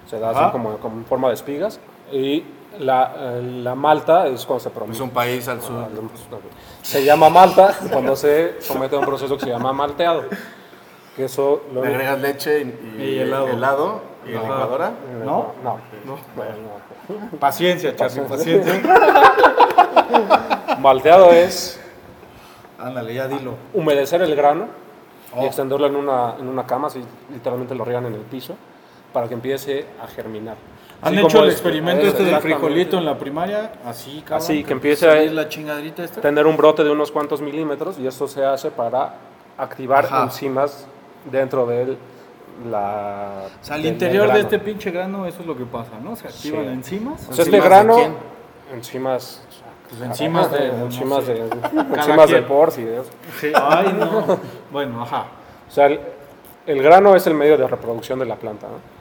Se 0.10 0.20
da 0.20 0.32
Ajá. 0.32 0.44
así 0.46 0.52
como, 0.52 0.78
como 0.78 0.98
en 0.98 1.06
forma 1.06 1.30
de 1.30 1.36
espigas. 1.36 1.80
Y 2.12 2.44
la, 2.80 3.14
eh, 3.18 3.42
la 3.64 3.76
malta 3.76 4.28
es 4.28 4.46
cuando 4.46 4.60
se 4.62 4.70
Es 4.70 4.76
promete. 4.76 5.02
un 5.02 5.10
país 5.12 5.48
al 5.48 5.62
sur. 5.62 5.88
Se 6.82 7.04
llama 7.06 7.30
malta 7.30 7.74
cuando 7.92 8.16
se 8.16 8.62
somete 8.62 8.96
a 8.96 9.00
un 9.00 9.06
proceso 9.06 9.36
que 9.38 9.46
se 9.46 9.50
llama 9.50 9.72
malteado. 9.72 10.24
Que 11.18 11.26
eso 11.26 11.64
lo... 11.74 11.82
Le 11.84 11.90
agregas 11.90 12.22
leche 12.22 12.62
y, 12.62 13.02
Y 13.04 13.20
helado. 13.20 13.48
y 14.26 14.34
Ajá. 14.36 14.44
licuadora. 14.44 14.92
¿No? 15.26 15.54
No. 15.64 15.80
Bueno, 16.36 16.52
no. 17.32 17.38
Paciencia, 17.40 17.96
Charly, 17.96 18.22
paciencia. 18.22 18.82
Malteado 20.80 21.32
es 21.32 21.80
Ándale, 22.80 23.14
ya 23.14 23.28
dilo. 23.28 23.56
humedecer 23.74 24.22
el 24.22 24.36
grano 24.36 24.66
y 25.36 25.40
Oh. 25.40 25.46
extenderlo 25.46 25.88
en 25.88 25.96
una, 25.96 26.36
en 26.40 26.48
una 26.48 26.66
cama, 26.66 26.88
así 26.88 27.04
literalmente 27.32 27.76
lo 27.76 27.84
riegan 27.84 28.06
en 28.06 28.14
el 28.14 28.22
piso, 28.22 28.56
para 29.12 29.28
que 29.28 29.34
empiece 29.34 29.86
a 30.02 30.08
germinar. 30.08 30.56
¿Han 31.02 31.14
Así 31.14 31.26
hecho 31.26 31.44
el 31.44 31.50
experimento 31.52 32.04
es 32.04 32.10
este 32.14 32.24
del 32.24 32.38
frijolito 32.40 32.98
en 32.98 33.06
la 33.06 33.18
primaria? 33.18 33.74
Así, 33.86 34.22
cabrón. 34.22 34.38
Así, 34.38 34.64
que 34.64 34.74
empiece 34.74 35.08
a- 35.10 35.14
¿Sí 35.20 35.26
es 35.26 35.34
la 35.34 35.50
chingadrita 35.50 36.04
esta? 36.04 36.22
Tener 36.22 36.46
un 36.48 36.56
brote 36.56 36.84
de 36.84 36.90
unos 36.92 37.12
cuantos 37.12 37.42
milímetros 37.42 38.00
y 38.00 38.08
esto 38.08 38.28
se 38.28 38.44
hace 38.46 38.72
para 38.72 39.16
activar 39.58 40.06
Ajá. 40.06 40.24
enzimas 40.24 40.88
dentro 41.32 41.66
de 41.66 41.98
la... 42.70 43.44
O 43.62 43.64
sea, 43.66 43.76
al 43.76 43.86
interior 43.86 44.32
de 44.34 44.40
este 44.42 44.60
pinche 44.60 44.92
grano, 44.92 45.26
eso 45.26 45.42
es 45.42 45.48
lo 45.48 45.58
que 45.58 45.66
pasa, 45.66 45.92
¿no? 46.04 46.16
Se 46.16 46.28
activan 46.28 46.64
Sí. 46.66 46.70
enzimas. 46.72 47.28
O 47.30 47.34
sea, 47.34 47.44
este 47.44 47.58
¿Enzimas 47.58 47.64
de 47.64 47.70
grano... 47.70 47.98
Enzimas... 48.74 49.42
Pues 49.90 50.02
enzimas 50.02 50.52
de- 50.52 50.68
Enzimas 50.68 51.28
de... 51.28 51.40
Enzimas 51.96 52.30
de 52.30 52.40
eso. 52.40 53.06
Sí, 53.40 53.52
Ay, 53.56 53.96
no. 53.98 54.38
Bueno, 54.72 55.02
ajá. 55.02 55.28
O 55.68 55.72
sea, 55.72 55.86
el, 55.86 56.00
el 56.66 56.82
grano 56.84 57.16
es 57.16 57.26
el 57.28 57.34
medio 57.36 57.58
de 57.58 57.68
reproducción 57.68 58.20
de 58.20 58.26
la 58.26 58.36
planta, 58.36 58.68
¿no? 58.68 58.97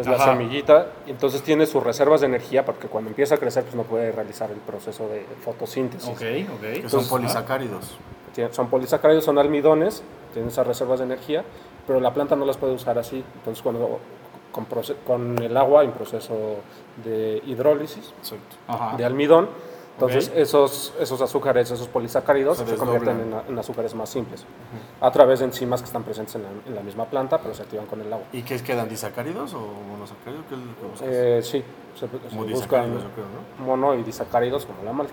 O 0.00 0.02
sea, 0.02 0.12
es 0.12 0.18
la 0.18 0.24
semillita, 0.24 0.86
y 1.06 1.10
entonces 1.10 1.42
tiene 1.42 1.66
sus 1.66 1.82
reservas 1.82 2.20
de 2.20 2.26
energía 2.26 2.64
porque 2.64 2.88
cuando 2.88 3.10
empieza 3.10 3.36
a 3.36 3.38
crecer 3.38 3.62
pues 3.62 3.76
no 3.76 3.84
puede 3.84 4.10
realizar 4.10 4.50
el 4.50 4.56
proceso 4.58 5.06
de 5.08 5.24
fotosíntesis. 5.44 6.08
Ok, 6.08 6.18
Que 6.18 6.80
ok. 6.84 6.88
son 6.88 7.06
polisacáridos. 7.08 7.96
Tiene- 8.34 8.52
Son 8.52 8.68
polisacáridos, 8.68 9.24
son 9.24 9.38
almidones, 9.38 10.02
tienen 10.32 10.48
esas 10.50 10.66
reservas 10.66 10.98
de 10.98 11.04
energía, 11.04 11.44
pero 11.86 12.00
la 12.00 12.12
planta 12.12 12.34
no 12.34 12.44
las 12.44 12.56
puede 12.56 12.72
usar 12.74 12.98
así. 12.98 13.22
Entonces, 13.36 13.62
cuando 13.62 14.00
con, 14.50 14.66
con 15.06 15.40
el 15.40 15.56
agua 15.56 15.84
en 15.84 15.92
proceso 15.92 16.56
de 17.04 17.40
hidrólisis 17.46 18.12
Exacto. 18.18 18.96
De 18.96 19.04
almidón, 19.04 19.48
entonces 19.94 20.28
Ok. 20.28 20.36
esos, 20.36 20.92
esos 21.00 21.20
azúcares, 21.20 21.70
esos 21.70 21.88
polisacáridos 21.88 22.58
Se 22.58 22.66
se, 22.66 22.76
convierten 22.76 23.20
en, 23.20 23.34
en 23.52 23.58
azúcares 23.58 23.94
más 23.94 24.10
simples 24.10 24.44
a 25.00 25.10
través 25.10 25.38
de 25.38 25.46
enzimas 25.46 25.80
que 25.80 25.86
están 25.86 26.02
presentes 26.02 26.34
en 26.34 26.42
la, 26.42 26.48
en 26.66 26.74
la 26.74 26.82
misma 26.82 27.04
planta, 27.06 27.38
pero 27.38 27.54
se 27.54 27.62
activan 27.62 27.86
con 27.86 28.00
el 28.00 28.12
agua. 28.12 28.26
¿Y 28.32 28.42
qué 28.42 28.58
quedan? 28.60 28.88
¿Disacáridos 28.88 29.54
o 29.54 29.60
monosacáridos? 29.60 30.44
¿Qué 30.48 30.54
es 30.54 30.60
lo 30.60 30.76
que 30.76 30.86
buscas? 30.86 31.08
Eh, 31.10 31.40
sí, 31.42 31.64
se, 31.94 32.06
se 32.08 32.28
Como 32.36 32.44
buscan 32.46 32.92
yo 32.92 32.98
creo, 33.14 33.26
¿no? 33.58 33.64
mono 33.64 33.94
y 33.94 34.02
disacáridos 34.02 34.66
como 34.66 34.82
la, 34.82 34.92
mal, 34.92 35.06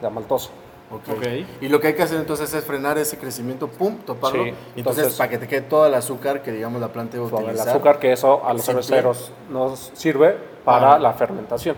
la 0.00 0.10
maltosa. 0.10 0.50
Ok. 0.90 1.02
Ok. 1.16 1.26
Y 1.62 1.68
lo 1.68 1.80
que 1.80 1.88
hay 1.88 1.94
que 1.94 2.02
hacer 2.02 2.18
entonces 2.20 2.52
es 2.54 2.62
frenar 2.64 2.98
ese 2.98 3.16
crecimiento, 3.18 3.68
pum, 3.68 3.96
toparlo. 4.06 4.44
Sí, 4.44 4.48
entonces, 4.50 4.76
entonces- 4.76 5.14
para 5.16 5.30
que 5.30 5.38
te 5.38 5.48
quede 5.48 5.62
todo 5.62 5.86
el 5.86 5.94
azúcar 5.94 6.42
que 6.42 6.52
digamos 6.52 6.80
la 6.80 6.88
planta 6.92 7.16
iba 7.16 7.26
a 7.26 7.30
Suave, 7.30 7.44
el 7.46 7.50
utilizar. 7.52 7.74
azúcar 7.76 7.98
que 7.98 8.12
eso 8.12 8.44
a 8.46 8.52
los 8.52 8.64
cerveceros 8.64 9.32
nos 9.50 9.90
sirve 9.94 10.36
para 10.64 10.94
Ah. 10.94 10.98
la 10.98 11.12
fermentación, 11.14 11.76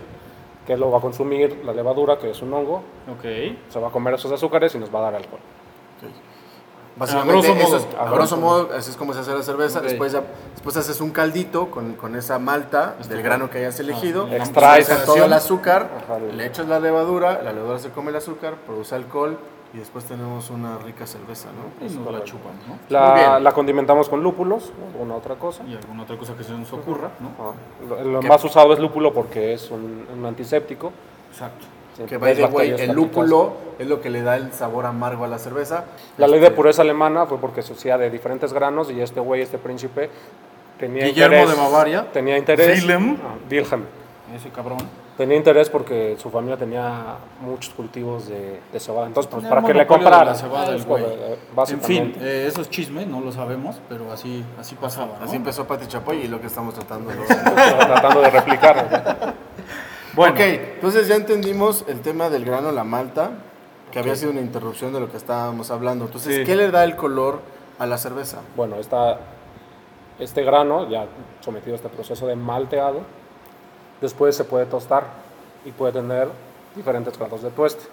que 0.67 0.75
lo 0.77 0.91
va 0.91 0.97
a 0.97 1.01
consumir 1.01 1.61
la 1.65 1.71
levadura, 1.73 2.19
que 2.19 2.29
es 2.29 2.41
un 2.41 2.53
hongo, 2.53 2.83
Ok. 3.11 3.23
se 3.69 3.79
va 3.79 3.87
a 3.87 3.91
comer 3.91 4.13
esos 4.15 4.31
azúcares 4.31 4.75
y 4.75 4.77
nos 4.77 4.93
va 4.93 4.99
a 4.99 5.01
dar 5.03 5.15
alcohol. 5.15 5.39
Ok. 6.03 6.09
Básicamente, 6.97 7.47
A 7.47 7.53
grosso 7.53 7.67
modo. 7.69 7.77
es- 7.77 7.87
a 7.99 8.09
grosso 8.11 8.37
modo, 8.37 8.69
así 8.75 8.89
es 8.89 8.97
como 8.97 9.13
se 9.13 9.19
hace 9.19 9.31
la 9.33 9.43
cerveza. 9.43 9.79
Ok. 9.79 9.85
Después, 9.85 10.11
ya, 10.11 10.23
después 10.53 10.75
haces 10.77 10.99
un 10.99 11.11
caldito 11.11 11.69
con, 11.71 11.93
con 11.93 12.15
esa 12.15 12.37
malta 12.39 12.95
del 13.07 13.21
grano 13.21 13.49
que 13.49 13.59
hayas 13.59 13.79
elegido. 13.79 14.27
Ah, 14.31 14.35
extraes 14.37 15.05
todo 15.05 15.23
el 15.23 15.31
azúcar, 15.33 15.89
Ajá. 16.05 16.17
le 16.19 16.45
echas 16.45 16.67
la 16.67 16.79
levadura, 16.79 17.41
la 17.43 17.53
levadura 17.53 17.79
se 17.79 17.91
come 17.91 18.09
el 18.09 18.15
azúcar, 18.17 18.55
produce 18.65 18.95
alcohol 18.95 19.37
y 19.77 19.79
después 19.79 20.05
tenemos 20.05 20.49
una 20.49 20.79
rica 20.79 21.05
cerveza, 21.05 21.49
¿no? 21.51 21.85
Y 21.85 21.89
nos 21.93 22.11
la 22.11 22.23
chupan, 22.23 22.53
¿no? 22.67 22.73
Muy 22.73 22.79
La, 22.89 23.13
bien. 23.13 23.43
la 23.43 23.51
condimentamos 23.51 24.09
con 24.09 24.23
lúpulos 24.23 24.71
o 24.83 24.87
alguna 24.91 25.13
otra 25.15 25.35
cosa. 25.35 25.63
Y 25.67 25.75
alguna 25.75 26.01
otra 26.01 26.17
cosa 26.17 26.33
que 26.35 26.43
se 26.43 26.53
nos 26.53 26.73
ocurra, 26.73 27.11
¿no? 27.19 27.29
Ah, 27.39 27.51
Lo, 27.87 28.03
lo 28.03 28.21
más 28.23 28.43
usado 28.43 28.73
es 28.73 28.79
lúpulo 28.79 29.13
porque 29.13 29.53
es 29.53 29.69
un, 29.69 30.07
un 30.17 30.25
antiséptico. 30.25 30.91
Exacto. 31.31 31.65
Sí, 31.95 32.03
Que 32.05 32.17
by 32.17 32.35
the 32.35 32.45
way, 32.45 32.71
el 32.71 32.91
lúpulo 32.93 33.53
es 33.77 33.87
lo 33.87 34.01
que 34.01 34.09
le 34.09 34.23
da 34.23 34.35
el 34.35 34.51
sabor 34.51 34.87
amargo 34.87 35.25
a 35.25 35.27
la 35.27 35.37
cerveza. 35.37 35.85
La 36.17 36.27
ley 36.27 36.39
de 36.39 36.47
Este, 36.47 36.55
pureza 36.55 36.81
alemana 36.81 37.27
fue 37.27 37.37
porque 37.37 37.61
se 37.61 37.73
hacía 37.73 37.99
de 37.99 38.09
diferentes 38.09 38.53
granos 38.53 38.89
y 38.91 38.99
este 38.99 39.19
güey, 39.19 39.41
este 39.43 39.59
príncipe, 39.59 40.09
tenía 40.79 41.05
Guillermo 41.05 41.37
interés. 41.37 41.55
de 41.57 41.63
Bavaria. 41.63 42.11
Tenía 42.11 42.37
interés. 42.37 42.81
Wilhelm. 42.81 43.17
Ah, 43.23 43.35
Wilhelm. 43.49 43.83
Ese 44.35 44.49
cabrón. 44.49 44.77
Tenía 45.17 45.35
interés 45.35 45.67
porque 45.69 46.15
su 46.19 46.29
familia 46.29 46.57
tenía 46.57 47.15
muchos 47.41 47.73
cultivos 47.73 48.27
de, 48.27 48.59
de 48.71 48.79
cebada. 48.79 49.07
Entonces, 49.07 49.31
pues, 49.33 49.45
para 49.47 49.63
que 49.63 49.73
le 49.73 49.87
comprara. 49.87 50.23
la 50.25 50.35
cebada, 50.35 50.75
el 50.75 50.83
güey. 50.83 51.03
eh, 51.03 51.37
En 51.69 51.81
fin, 51.81 52.13
eh, 52.21 52.45
eso 52.47 52.61
es 52.61 52.69
chisme, 52.69 53.03
no 53.05 53.19
lo 53.21 53.31
sabemos, 53.31 53.77
pero 53.89 54.11
así, 54.11 54.45
así 54.59 54.75
pasaba, 54.75 55.17
¿no? 55.19 55.25
Así 55.25 55.35
empezó 55.35 55.65
Pati 55.65 55.87
Chapoy 55.87 56.17
y 56.17 56.27
lo 56.27 56.39
que 56.39 56.45
estamos 56.47 56.75
tratando 56.75 57.09
de 57.09 57.17
tratando 57.25 58.21
de 58.21 58.29
replicar. 58.29 59.33
Bueno, 60.13 60.33
Ok, 60.33 60.39
entonces 60.39 61.07
ya 61.07 61.15
entendimos 61.15 61.83
el 61.87 62.01
tema 62.01 62.29
del 62.29 62.45
grano, 62.45 62.71
la 62.71 62.83
malta, 62.83 63.31
que 63.91 63.97
había 63.99 64.15
sido 64.15 64.31
una 64.31 64.41
interrupción 64.41 64.93
de 64.93 64.99
lo 64.99 65.09
que 65.09 65.17
estábamos 65.17 65.71
hablando. 65.71 66.05
Entonces, 66.05 66.35
Sí. 66.37 66.43
¿qué 66.43 66.55
le 66.55 66.69
da 66.69 66.83
el 66.83 66.95
color 66.95 67.41
a 67.79 67.85
la 67.87 67.97
cerveza? 67.97 68.37
Bueno, 68.55 68.75
esta, 68.75 69.17
este 70.19 70.43
grano, 70.43 70.87
ya 70.89 71.05
sometido 71.41 71.73
a 71.73 71.77
este 71.77 71.89
proceso 71.89 72.27
de 72.27 72.35
malteado, 72.35 73.01
después 74.01 74.35
se 74.35 74.43
puede 74.43 74.65
tostar 74.65 75.03
y 75.65 75.71
puede 75.71 75.93
tener 75.93 76.27
diferentes 76.75 77.17
grados 77.17 77.41
de 77.41 77.49
tueste. 77.49 77.83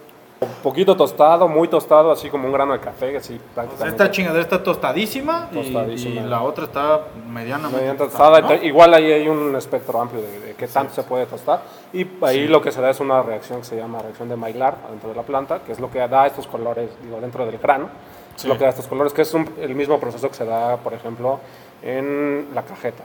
Un 0.40 0.48
poquito 0.62 0.94
tostado, 0.96 1.48
muy 1.48 1.68
tostado, 1.68 2.10
así 2.10 2.28
como 2.28 2.46
un 2.46 2.52
grano 2.52 2.72
de 2.74 2.80
café, 2.80 3.16
así 3.16 3.40
prácticamente. 3.54 3.88
esta 4.02 4.10
chingadera 4.10 4.42
está 4.42 4.62
tostadísima, 4.62 5.48
y- 5.52 5.54
Tostadísima. 5.54 6.20
Y, 6.20 6.24
la 6.24 6.42
otra 6.42 6.64
está 6.64 7.00
medianamente 7.30 7.80
Medio 7.86 7.96
tostada, 7.96 8.40
¿no? 8.40 8.52
igual 8.54 8.92
ahí 8.92 9.10
hay 9.10 9.28
un 9.28 9.54
espectro 9.56 10.00
amplio 10.00 10.20
de, 10.20 10.40
de 10.40 10.54
qué 10.54 10.66
tanto 10.66 10.92
se 10.92 11.02
puede 11.04 11.24
tostar 11.26 11.62
y 11.92 12.06
ahí 12.22 12.46
lo 12.48 12.60
que 12.60 12.72
se 12.72 12.80
da 12.82 12.90
es 12.90 13.00
una 13.00 13.22
reacción 13.22 13.60
que 13.60 13.64
se 13.64 13.76
llama 13.76 14.00
reacción 14.00 14.28
de 14.28 14.36
Maillard 14.36 14.74
dentro 14.90 15.08
de 15.10 15.14
la 15.14 15.22
planta, 15.22 15.60
que 15.60 15.72
es 15.72 15.80
lo 15.80 15.90
que 15.90 16.00
da 16.06 16.26
estos 16.26 16.46
colores, 16.46 16.90
digo, 17.02 17.20
dentro 17.20 17.46
del 17.46 17.56
grano, 17.58 17.88
Sí. 18.36 18.48
lo 18.48 18.58
que 18.58 18.64
da 18.64 18.70
estos 18.70 18.88
colores, 18.88 19.12
que 19.14 19.22
es 19.22 19.32
un- 19.32 19.48
el 19.60 19.74
mismo 19.76 19.98
proceso 20.00 20.28
que 20.28 20.34
se 20.34 20.44
da, 20.44 20.76
por 20.78 20.92
ejemplo, 20.92 21.38
en 21.82 22.48
la 22.54 22.62
cajeta. 22.62 23.04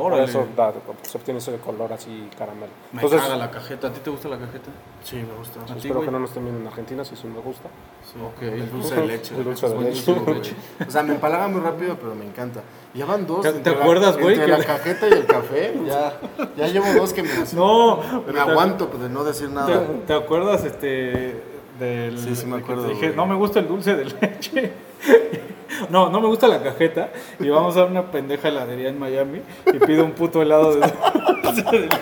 Por 0.00 0.14
eso 0.20 0.46
da- 0.56 0.72
se 1.02 1.18
obtiene 1.18 1.38
ese 1.38 1.56
color 1.58 1.92
así 1.92 2.28
caramelo. 2.38 2.72
Me 2.92 3.02
Entonces, 3.02 3.20
caga 3.20 3.36
la 3.36 3.50
cajeta. 3.50 3.88
¿A 3.88 3.92
ti 3.92 4.00
te 4.02 4.08
gusta 4.10 4.28
la 4.28 4.38
cajeta? 4.38 4.70
Sí, 5.04 5.16
me 5.16 5.34
gusta. 5.38 5.60
¿A 5.60 5.66
ti, 5.66 5.72
espero 5.76 5.94
güey? 5.96 6.06
que 6.06 6.12
no 6.12 6.18
nos 6.18 6.30
estén 6.30 6.44
viendo 6.44 6.60
en 6.62 6.66
Argentina, 6.66 7.04
si 7.04 7.14
sí 7.14 7.26
me 7.26 7.40
gusta. 7.40 7.68
Sí. 8.10 8.18
Ok. 8.24 8.42
El 8.42 8.70
dulce 8.70 8.94
de 8.94 9.06
leche. 9.06 9.34
El 9.36 9.44
dulce 9.44 9.68
de 9.68 9.78
leche. 9.80 10.54
O 10.88 10.90
sea, 10.90 11.02
me 11.02 11.14
empalaga 11.14 11.46
muy 11.48 11.60
rápido, 11.60 11.96
pero 12.00 12.14
me 12.14 12.24
encanta. 12.24 12.62
Ya 12.94 13.04
van 13.04 13.26
dos. 13.26 13.42
¿Te- 13.42 13.48
entre 13.48 13.62
te 13.72 13.76
la- 13.78 13.82
acuerdas, 13.84 14.16
güey, 14.18 14.34
Entre 14.34 14.46
que 14.46 14.58
la 14.58 14.64
cajeta 14.64 15.08
y 15.08 15.12
el 15.12 15.26
café, 15.26 15.74
ya, 15.86 16.18
ya 16.56 16.66
llevo 16.68 16.86
dos 16.94 17.12
que 17.12 17.22
me, 17.22 17.28
No, 17.54 17.96
me 17.98 18.02
pero 18.26 18.32
te- 18.44 18.50
aguanto 18.50 18.88
pues, 18.88 19.02
de 19.02 19.08
no 19.10 19.24
decir 19.24 19.48
¿Te, 19.48 19.54
nada. 19.54 19.86
te 20.06 20.14
acuerdas 20.14 20.64
este 20.64 21.42
del 21.78 22.18
Sí, 22.18 22.34
sí 22.36 22.46
me 22.46 22.56
te 22.58 22.62
acuerdo, 22.64 22.88
dije, 22.88 23.12
no 23.14 23.26
me 23.26 23.34
gusta 23.34 23.58
el 23.58 23.68
dulce 23.68 23.94
de 23.94 24.04
leche. 24.06 24.72
No, 25.90 26.08
no 26.10 26.20
me 26.20 26.26
gusta 26.28 26.48
la 26.48 26.62
cajeta 26.62 27.08
y 27.38 27.48
vamos 27.48 27.76
a 27.76 27.84
una 27.84 28.02
pendeja 28.10 28.48
heladería 28.48 28.88
en 28.88 28.98
Miami 28.98 29.42
y 29.66 29.78
pido 29.78 30.04
un 30.04 30.12
puto 30.12 30.42
helado 30.42 30.74
de 30.74 30.80
dulce 31.42 31.62
de 31.62 31.78
leche. 31.80 31.98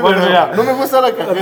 Bueno, 0.00 0.18
no, 0.20 0.28
ya. 0.28 0.46
no 0.54 0.62
me 0.64 0.72
gusta 0.74 1.00
la 1.00 1.12
cajeta. 1.12 1.32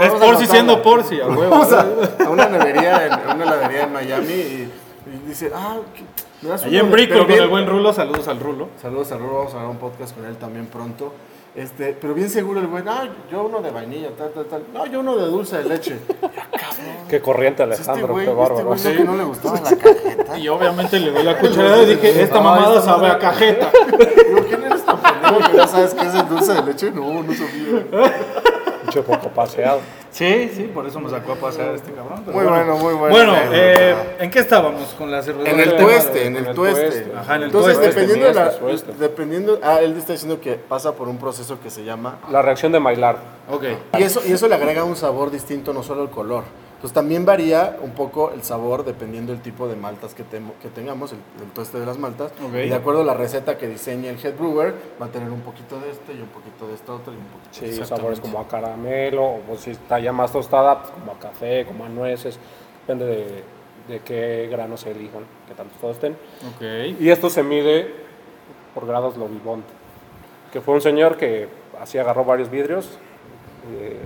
Es 0.00 0.48
siendo 0.48 0.82
Porci, 0.82 1.20
a 1.20 1.26
huevo. 1.26 1.54
A, 1.54 2.24
a 2.24 2.30
una 2.30 2.46
nevería, 2.48 3.06
en, 3.06 3.12
una 3.34 3.44
heladería 3.44 3.82
en 3.84 3.92
Miami 3.92 4.32
y, 4.32 4.70
y 5.06 5.28
dice, 5.28 5.50
ah, 5.54 5.76
¿qué- 5.94 6.04
me 6.42 6.50
das 6.50 6.64
Allí 6.64 6.76
en 6.78 6.90
pero 6.90 7.26
con 7.26 7.32
el 7.32 7.48
buen 7.48 7.66
Rulo, 7.66 7.92
saludos 7.92 8.28
al 8.28 8.38
Rulo. 8.38 8.68
Saludos 8.80 9.10
a 9.12 9.16
Rulo, 9.16 9.34
vamos 9.38 9.52
a 9.52 9.56
grabar 9.56 9.70
un 9.70 9.78
podcast 9.78 10.14
con 10.14 10.26
él 10.26 10.36
también 10.36 10.66
pronto. 10.66 11.12
Este, 11.54 11.96
pero 12.00 12.14
bien 12.14 12.28
seguro 12.28 12.58
el 12.58 12.66
güey, 12.66 12.82
ah, 12.88 13.08
yo 13.30 13.44
uno 13.44 13.60
de 13.62 13.70
vainilla, 13.70 14.08
tal, 14.18 14.30
tal, 14.32 14.44
tal. 14.46 14.64
No, 14.72 14.86
yo 14.86 14.98
uno 15.00 15.14
de 15.16 15.26
dulce 15.26 15.58
de 15.58 15.64
leche. 15.64 15.98
Qué 17.08 17.20
corriente, 17.20 17.62
Este 17.62 17.74
Alejandro, 17.76 18.08
güey, 18.14 18.26
qué 18.26 18.32
este 18.32 18.42
bárbaro. 18.42 18.66
güey 18.66 19.04
no 19.04 19.12
no 19.12 19.16
le 19.18 19.24
gustaba 19.24 19.60
la 19.60 19.76
cajeta. 19.76 20.38
Y 20.38 20.48
obviamente 20.48 20.98
le 20.98 21.12
doy 21.12 21.22
la 21.22 21.38
cucharada 21.40 21.82
y 21.84 21.86
dije, 21.86 22.22
esta 22.22 22.36
No, 22.38 22.42
mamada 22.42 22.78
esta 22.78 22.82
sabe 22.82 23.06
a 23.06 23.18
cajeta. 23.18 23.70
Digo, 24.26 24.40
¿quién 24.48 24.64
eres 24.64 24.84
tan 24.84 24.98
pendejo 25.00 25.50
que 25.50 25.56
ya 25.56 25.66
sabes 25.68 25.94
qué 25.94 26.06
es 26.06 26.14
el 26.14 26.28
dulce 26.28 26.54
de 26.54 26.62
leche? 26.62 26.90
No, 26.90 27.22
no 27.22 27.32
sabía. 27.32 28.12
Pinche 28.94 29.02
poco 29.02 29.28
paseado. 29.28 29.80
Sí, 30.14 30.48
sí, 30.54 30.70
por 30.72 30.86
eso 30.86 31.00
me 31.00 31.10
sacó 31.10 31.32
a 31.32 31.34
pasear 31.34 31.74
este 31.74 31.90
cabrón. 31.90 32.22
pero 32.24 32.38
Muy 32.38 32.46
bueno, 32.46 32.76
muy 32.76 32.94
bueno. 32.94 33.16
Bueno, 33.16 33.34
eh, 33.52 33.96
¿en 34.20 34.30
qué 34.30 34.38
estábamos 34.38 34.90
con 34.96 35.10
la 35.10 35.20
cerveza? 35.24 35.50
En 35.50 35.58
el 35.58 35.76
tueste, 35.76 36.26
en 36.28 36.36
el 36.36 36.46
el 36.46 36.54
tueste. 36.54 36.82
tueste. 36.88 37.12
Ajá, 37.18 37.34
en 37.34 37.42
el 37.42 37.46
Entonces, 37.48 37.74
tueste, 37.74 38.00
dependiendo 38.00 38.26
de 38.28 38.34
la. 38.34 38.96
Dependiendo. 38.96 39.58
Ah, 39.60 39.80
él 39.82 39.96
está 39.96 40.12
diciendo 40.12 40.40
que 40.40 40.52
pasa 40.52 40.92
por 40.92 41.08
un 41.08 41.18
proceso 41.18 41.58
que 41.60 41.68
se 41.68 41.82
llama. 41.82 42.20
La 42.30 42.42
reacción 42.42 42.70
de 42.70 42.78
Maillard. 42.78 43.16
Ok. 43.50 43.64
Y 43.98 44.04
eso, 44.04 44.22
y 44.24 44.30
eso 44.30 44.46
le 44.46 44.54
agrega 44.54 44.84
un 44.84 44.94
sabor 44.94 45.32
distinto, 45.32 45.74
no 45.74 45.82
solo 45.82 46.04
el 46.04 46.10
color. 46.10 46.44
Entonces 46.84 46.96
también 46.96 47.24
varía 47.24 47.78
un 47.80 47.92
poco 47.92 48.30
el 48.32 48.42
sabor 48.42 48.84
dependiendo 48.84 49.32
del 49.32 49.40
tipo 49.40 49.66
de 49.66 49.74
maltas 49.74 50.12
que, 50.14 50.22
temo- 50.22 50.52
que 50.60 50.68
tengamos, 50.68 51.12
el, 51.12 51.18
el 51.40 51.80
de 51.80 51.86
las 51.86 51.96
maltas. 51.96 52.30
Ok. 52.46 52.56
Y 52.56 52.68
de 52.68 52.74
acuerdo 52.74 53.00
a 53.00 53.04
la 53.04 53.14
receta 53.14 53.56
que 53.56 53.66
diseñe 53.66 54.08
el 54.10 54.18
head 54.22 54.34
brewer, 54.36 54.74
va 55.00 55.06
a 55.06 55.08
tener 55.08 55.30
un 55.30 55.40
poquito 55.40 55.80
de 55.80 55.90
este 55.92 56.12
y 56.12 56.20
un 56.20 56.28
poquito 56.28 56.68
de 56.68 56.74
este 56.74 56.92
otro 56.92 57.14
y 57.14 57.16
un 57.16 57.24
poquito 57.24 57.48
Sí, 57.52 57.78
de 57.80 57.86
sabores 57.86 58.20
como 58.20 58.38
a 58.38 58.46
caramelo, 58.46 59.24
o 59.24 59.38
pues, 59.48 59.60
si 59.60 59.70
está 59.70 59.98
ya 59.98 60.12
más 60.12 60.30
tostada, 60.30 60.82
pues, 60.82 60.90
como 60.92 61.12
a 61.12 61.18
café, 61.18 61.64
como 61.64 61.86
a 61.86 61.88
nueces. 61.88 62.38
Depende 62.82 63.06
de, 63.06 63.44
de 63.88 64.00
qué 64.00 64.48
granos 64.50 64.80
se 64.82 64.90
elijan, 64.90 65.22
que 65.48 65.54
tantos 65.54 65.78
tosten. 65.80 66.12
Ok. 66.54 67.00
Y 67.00 67.08
esto 67.08 67.30
se 67.30 67.42
mide 67.42 67.94
por 68.74 68.86
grados 68.86 69.16
Lovibond, 69.16 69.64
que 70.52 70.60
fue 70.60 70.74
un 70.74 70.82
señor 70.82 71.16
que 71.16 71.48
así 71.80 71.96
agarró 71.96 72.26
varios 72.26 72.50
vidrios 72.50 72.98
eh, 73.72 74.00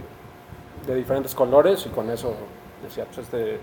de 0.87 0.94
diferentes 0.94 1.35
colores 1.35 1.85
y 1.85 1.88
con 1.88 2.08
eso 2.08 2.37
decía, 2.82 3.04
pues 3.06 3.18
este... 3.18 3.58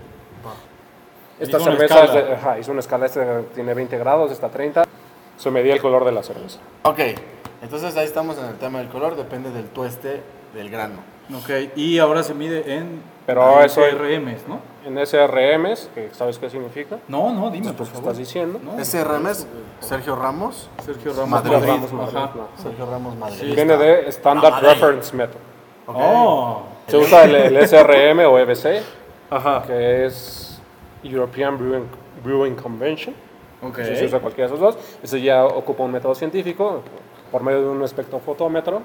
Esta 1.38 1.60
cerveza 1.60 2.04
es 2.04 2.12
de- 2.14 2.32
ajá, 2.34 2.58
hizo 2.58 2.70
una 2.72 2.80
escala, 2.80 3.06
este 3.06 3.22
tiene 3.54 3.74
20 3.74 3.98
grados, 3.98 4.30
esta 4.32 4.48
30. 4.48 4.84
Se 5.36 5.50
medía 5.50 5.74
el 5.74 5.82
color 5.82 6.04
de 6.06 6.12
la 6.12 6.22
cerveza. 6.22 6.58
Ok, 6.84 6.98
entonces 7.62 7.94
ahí 7.96 8.06
estamos 8.06 8.38
en 8.38 8.46
el 8.46 8.56
tema 8.56 8.78
del 8.78 8.88
color, 8.88 9.16
depende 9.16 9.50
del 9.50 9.66
tueste 9.68 10.22
del 10.54 10.70
grano. 10.70 11.00
Ok, 11.36 11.50
y 11.76 11.98
ahora 11.98 12.22
se 12.22 12.32
mide 12.32 12.76
en 12.76 13.02
Pero 13.26 13.60
eso- 13.60 13.82
RMs, 13.82 14.46
¿no? 14.48 14.60
En 14.86 14.96
SRMs, 15.04 15.90
que 15.94 16.08
¿sabes 16.14 16.38
qué 16.38 16.48
significa? 16.48 16.98
No, 17.08 17.30
no, 17.34 17.50
dime, 17.50 17.66
por 17.68 17.78
Pues, 17.78 17.88
¿qué 17.90 17.94
favor. 17.96 18.12
estás 18.12 18.18
diciendo? 18.18 18.60
No, 18.62 18.78
SRM 18.82 19.26
es 19.30 19.46
Sergio 19.80 20.14
Ramos. 20.16 20.70
Sergio 20.84 21.12
Ramos 21.12 21.28
Madrid. 21.28 21.52
Madrid. 21.52 21.68
Ramos 21.68 21.92
Madrid, 21.92 22.16
Ajá. 22.16 22.30
no. 22.36 22.62
Sergio 22.62 22.86
Ramos 22.86 23.16
Madrid. 23.16 23.54
Viene 23.54 23.76
de 23.76 24.08
Standard 24.10 24.52
Madrid. 24.52 24.68
Reference 24.68 25.14
Method. 25.16 25.40
Oh, 25.88 26.62
Se 26.86 26.96
usa 26.96 27.24
el, 27.24 27.34
el 27.34 27.56
SRM 27.68 28.20
o 28.26 28.38
EBC, 28.38 28.82
ajá. 29.30 29.62
que 29.66 30.06
es 30.06 30.60
European 31.02 31.58
Brewing, 31.58 31.86
Brewing 32.24 32.54
Convention. 32.54 33.14
Ok. 33.62 33.78
Si 33.78 33.96
se 33.96 34.04
usa 34.06 34.20
cualquiera 34.20 34.48
de 34.48 34.54
esos 34.56 34.74
dos. 34.74 34.84
Ese 35.02 35.20
ya 35.20 35.44
ocupa 35.44 35.84
un 35.84 35.92
método 35.92 36.14
científico 36.14 36.82
por 37.30 37.42
medio 37.42 37.62
de 37.62 37.68
un 37.68 37.82
espectrofotómetro 37.82 38.82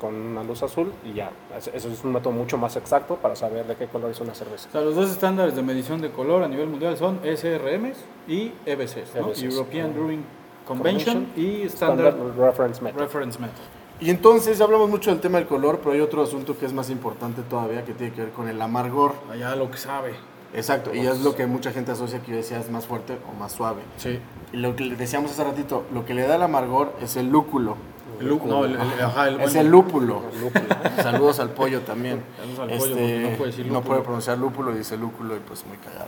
con 0.00 0.14
una 0.14 0.44
luz 0.44 0.62
azul 0.62 0.92
y 1.04 1.12
ya. 1.14 1.30
Eso 1.56 1.88
es 1.88 2.04
un 2.04 2.12
método 2.12 2.32
mucho 2.32 2.56
más 2.56 2.76
exacto 2.76 3.16
para 3.16 3.34
saber 3.36 3.66
de 3.66 3.74
qué 3.74 3.86
color 3.86 4.10
es 4.10 4.20
una 4.20 4.34
cerveza. 4.34 4.68
O 4.68 4.72
sea, 4.72 4.80
los 4.80 4.94
dos 4.94 5.10
estándares 5.10 5.56
de 5.56 5.62
medición 5.62 6.00
de 6.00 6.10
color 6.10 6.42
a 6.42 6.48
nivel 6.48 6.68
mundial 6.68 6.96
son 6.96 7.20
SRMs 7.24 7.98
y 8.28 8.52
EBCs, 8.64 9.14
¿no? 9.16 9.28
EBCs. 9.28 9.42
European 9.42 9.92
Brewing 9.92 10.24
Convention 10.66 11.28
y 11.36 11.62
Standard 11.62 12.14
Standard 12.14 12.38
Reference 12.38 12.82
Method. 12.82 13.00
Reference 13.00 13.38
Method. 13.40 13.77
Y 14.00 14.10
entonces 14.10 14.58
ya 14.58 14.64
hablamos 14.64 14.88
mucho 14.88 15.10
del 15.10 15.20
tema 15.20 15.38
del 15.38 15.48
color, 15.48 15.78
pero 15.78 15.92
hay 15.92 16.00
otro 16.00 16.22
asunto 16.22 16.56
que 16.56 16.66
es 16.66 16.72
más 16.72 16.88
importante 16.90 17.42
todavía 17.42 17.84
que 17.84 17.92
tiene 17.94 18.12
que 18.14 18.22
ver 18.22 18.30
con 18.30 18.48
el 18.48 18.60
amargor. 18.62 19.14
Allá 19.30 19.56
lo 19.56 19.70
que 19.70 19.78
sabe. 19.78 20.14
Exacto, 20.54 20.94
y 20.94 21.00
es 21.06 21.20
lo 21.20 21.34
que 21.34 21.46
mucha 21.46 21.72
gente 21.72 21.90
asocia 21.92 22.20
que 22.20 22.30
yo 22.30 22.36
decía 22.38 22.58
es 22.58 22.70
más 22.70 22.86
fuerte 22.86 23.18
o 23.30 23.38
más 23.38 23.52
suave. 23.52 23.82
Sí. 23.98 24.18
Y 24.52 24.56
lo 24.56 24.76
que 24.76 24.84
le 24.84 24.96
decíamos 24.96 25.32
hace 25.32 25.44
ratito, 25.44 25.84
lo 25.92 26.06
que 26.06 26.14
le 26.14 26.26
da 26.26 26.36
el 26.36 26.42
amargor 26.42 26.92
es 27.02 27.16
el 27.16 27.28
lúculo. 27.28 27.76
El, 28.20 28.28
lú- 28.30 28.40
no, 28.46 28.64
el, 28.64 28.72
el- 28.74 28.80
ajá, 28.80 29.28
el 29.28 29.40
Es 29.40 29.54
el 29.56 29.68
lúpulo. 29.68 30.22
Saludos 31.02 31.38
al 31.40 31.50
pollo 31.50 31.80
también. 31.82 32.22
Saludos 32.56 32.58
al 32.60 32.68
pollo, 32.78 32.94
porque 32.96 33.18
no 33.30 33.36
puede 33.36 33.50
decir 33.50 33.66
no 33.66 33.72
lúpulo. 33.74 33.82
puede 33.90 34.02
pronunciar 34.02 34.38
lúpulo 34.38 34.74
y 34.74 34.78
dice 34.78 34.96
lúculo 34.96 35.36
y 35.36 35.40
pues 35.40 35.66
muy 35.66 35.76
cagado. 35.76 36.06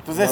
Entonces, 0.00 0.30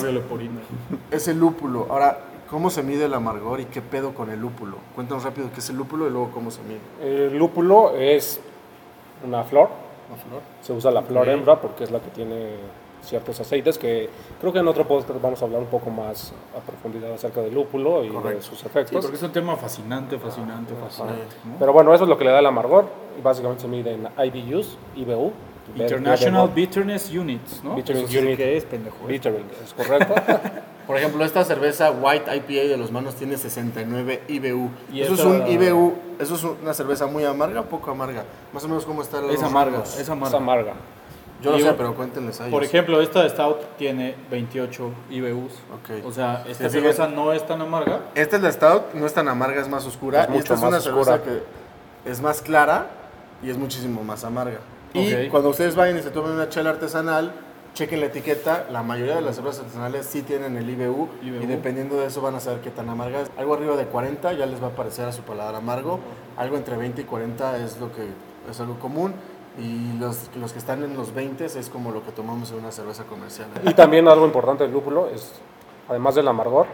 es 1.11 1.29
el 1.29 1.39
lúpulo. 1.39 1.87
Ahora, 1.91 2.19
¿cómo 2.51 2.71
se 2.71 2.83
mide 2.83 3.05
el 3.07 3.15
amargor 3.15 3.61
y 3.61 3.65
qué 3.67 3.83
pedo 3.83 4.15
con 4.15 4.31
el 4.31 4.41
lúpulo? 4.41 4.77
Cuéntanos 4.95 5.25
rápido 5.25 5.51
qué 5.53 5.61
es 5.61 5.71
el 5.71 5.77
lúpulo 5.77 6.07
y 6.07 6.11
luego 6.11 6.31
cómo 6.31 6.51
se 6.51 6.61
mide. 6.63 6.81
El 7.03 7.37
lúpulo 7.37 7.95
es 7.97 8.41
una 9.27 9.45
flor. 9.45 9.69
¿La 10.11 10.17
flor? 10.17 10.41
Se 10.63 10.73
usa 10.73 10.91
la 10.91 11.03
flor 11.03 11.27
Ok. 11.29 11.35
hembra 11.35 11.61
porque 11.61 11.85
es 11.85 11.91
la 11.91 11.99
que 12.01 12.11
tiene 12.11 12.57
ciertos 13.03 13.39
aceites 13.41 13.77
que 13.77 14.09
creo 14.41 14.51
que 14.53 14.59
en 14.61 14.69
otro 14.69 14.87
podcast 14.89 15.21
vamos 15.21 15.41
a 15.43 15.45
hablar 15.45 15.61
un 15.61 15.67
poco 15.67 15.91
más 15.91 16.33
a 16.57 16.61
profundidad 16.61 17.13
acerca 17.13 17.41
del 17.43 17.53
lúpulo 17.55 18.03
y 18.03 18.09
de 18.09 18.15
Correcto. 18.15 18.43
sus 18.43 18.59
Sí, 18.61 18.67
efectos. 18.67 19.03
porque 19.03 19.17
es 19.19 19.23
un 19.23 19.33
tema 19.33 19.57
fascinante, 19.57 20.19
fascinante, 20.19 20.75
fascinante. 20.75 21.37
¿no? 21.45 21.57
Pero 21.59 21.73
bueno, 21.75 21.95
eso 21.95 22.05
es 22.05 22.09
lo 22.11 22.17
que 22.17 22.25
le 22.25 22.31
da 22.31 22.39
el 22.39 22.47
amargor. 22.47 22.87
Y 23.19 23.23
básicamente 23.23 23.63
se 23.63 23.69
mide 23.69 23.93
en 23.95 24.09
IBUs, 24.19 24.79
IBU. 24.97 25.33
International 25.77 26.51
Bitterness 26.55 27.11
Units, 27.11 27.63
¿no? 27.65 27.75
Bitterness 27.75 28.11
sí 28.11 28.19
Unit. 28.19 28.37
que 28.37 28.57
es, 28.59 28.65
pendejo. 28.65 29.07
Bittering, 29.07 29.47
es 29.65 29.73
correcto. 29.75 30.15
Por 30.87 30.97
ejemplo, 30.99 31.25
esta 31.25 31.45
cerveza 31.45 31.91
White 31.91 32.31
IPA 32.37 32.69
de 32.69 32.77
los 32.77 32.93
manos 32.93 33.15
tiene 33.15 33.37
69 33.37 34.23
IBU. 34.29 34.71
Y 34.93 35.01
eso 35.01 35.15
esta- 35.15 35.25
es 35.25 35.31
un 35.31 35.47
IBU, 35.47 35.95
eso 36.19 36.35
es 36.35 36.45
una 36.45 36.75
cerveza 36.75 37.07
muy 37.07 37.25
amarga 37.25 37.61
o 37.61 37.65
poco 37.65 37.91
amarga. 37.91 38.25
Más 38.53 38.65
o 38.65 38.69
menos 38.69 38.85
cómo 38.85 39.03
está 39.03 39.19
Es 39.19 39.25
los 39.25 39.43
amarga, 39.43 39.83
es 39.83 39.99
es 39.99 40.09
amarga. 40.11 40.75
Yo 41.43 41.51
lo 41.51 41.59
Y 41.59 41.63
sé, 41.63 41.73
pero 41.75 41.95
cuéntenles 41.95 42.41
a 42.41 42.45
ellos. 42.45 42.53
Por 42.55 42.65
ejemplo, 42.65 43.01
esta 43.03 43.29
Stout 43.29 43.77
tiene 43.77 44.15
28 44.31 44.91
IBUs. 45.11 45.53
Ok. 45.53 46.05
O 46.07 46.11
sea, 46.13 46.45
esta 46.49 46.65
Sí, 46.65 46.71
sí, 46.71 46.81
cerveza 46.81 47.07
no 47.09 47.33
es 47.33 47.47
tan 47.47 47.61
amarga. 47.61 48.01
Esta 48.15 48.37
es 48.37 48.43
la 48.43 48.51
Stout, 48.53 48.95
no 48.95 49.05
es 49.05 49.13
tan 49.13 49.29
amarga, 49.29 49.61
es 49.61 49.69
más 49.69 49.85
oscura. 49.85 50.25
Es 50.25 50.35
y 50.35 50.39
esta 50.39 50.55
es 50.55 50.61
una 50.61 50.79
oscura. 50.79 51.05
cerveza 51.05 51.23
que 51.23 52.11
es 52.11 52.21
más 52.23 52.41
clara 52.41 52.87
y 53.43 53.51
es 53.51 53.59
muchísimo 53.59 54.03
más 54.05 54.25
amarga. 54.25 54.59
Y 54.95 55.13
Ok. 55.13 55.31
cuando 55.31 55.49
ustedes 55.51 55.75
vayan 55.75 55.99
y 55.99 56.03
se 56.03 56.11
tomen 56.11 56.33
una 56.33 56.49
chela 56.49 56.71
artesanal, 56.71 57.33
chequen 57.75 58.01
la 58.01 58.07
etiqueta. 58.07 58.67
La 58.71 58.83
mayoría 58.83 59.17
de 59.17 59.21
las 59.21 59.37
cervezas 59.37 59.61
artesanales 59.61 60.07
sí 60.07 60.23
tienen 60.23 60.57
el 60.57 60.69
IBU, 60.71 61.09
IBU. 61.23 61.43
y 61.43 61.47
dependiendo 61.47 61.97
de 61.97 62.07
eso 62.07 62.23
van 62.23 62.37
a 62.37 62.41
saber 62.41 62.61
qué 62.61 62.71
tan 62.71 62.89
amarga 62.89 63.21
es. 63.21 63.31
Algo 63.37 63.55
arriba 63.55 63.77
de 63.77 63.87
40 63.87 64.33
ya 64.33 64.47
les 64.47 64.63
va 64.63 64.69
a 64.69 64.71
parecer 64.71 65.07
a 65.07 65.13
su 65.13 65.23
paladar 65.23 65.55
amargo. 65.57 66.01
Algo 66.37 66.57
entre 66.57 66.77
20 66.77 67.03
y 67.03 67.05
40 67.05 67.59
es 67.59 67.79
lo 67.79 67.93
que 67.93 68.09
es 68.51 68.61
algo 68.61 68.79
común. 68.79 69.13
Y 69.59 69.97
los, 69.99 70.31
los 70.37 70.53
que 70.53 70.59
están 70.59 70.83
en 70.83 70.97
los 70.97 71.15
20 71.15 71.45
es 71.45 71.69
como 71.69 71.93
lo 71.93 72.05
que 72.05 72.13
tomamos 72.13 72.51
en 72.51 72.59
una 72.59 72.73
cerveza 72.73 73.05
comercial. 73.05 73.49
Y 73.65 73.75
también 73.75 74.09
algo 74.09 74.27
importante 74.27 74.65
del 74.65 74.73
lúpulo 74.73 75.09
es, 75.09 75.33
además 75.89 76.15
del 76.17 76.27
amargor, 76.27 76.67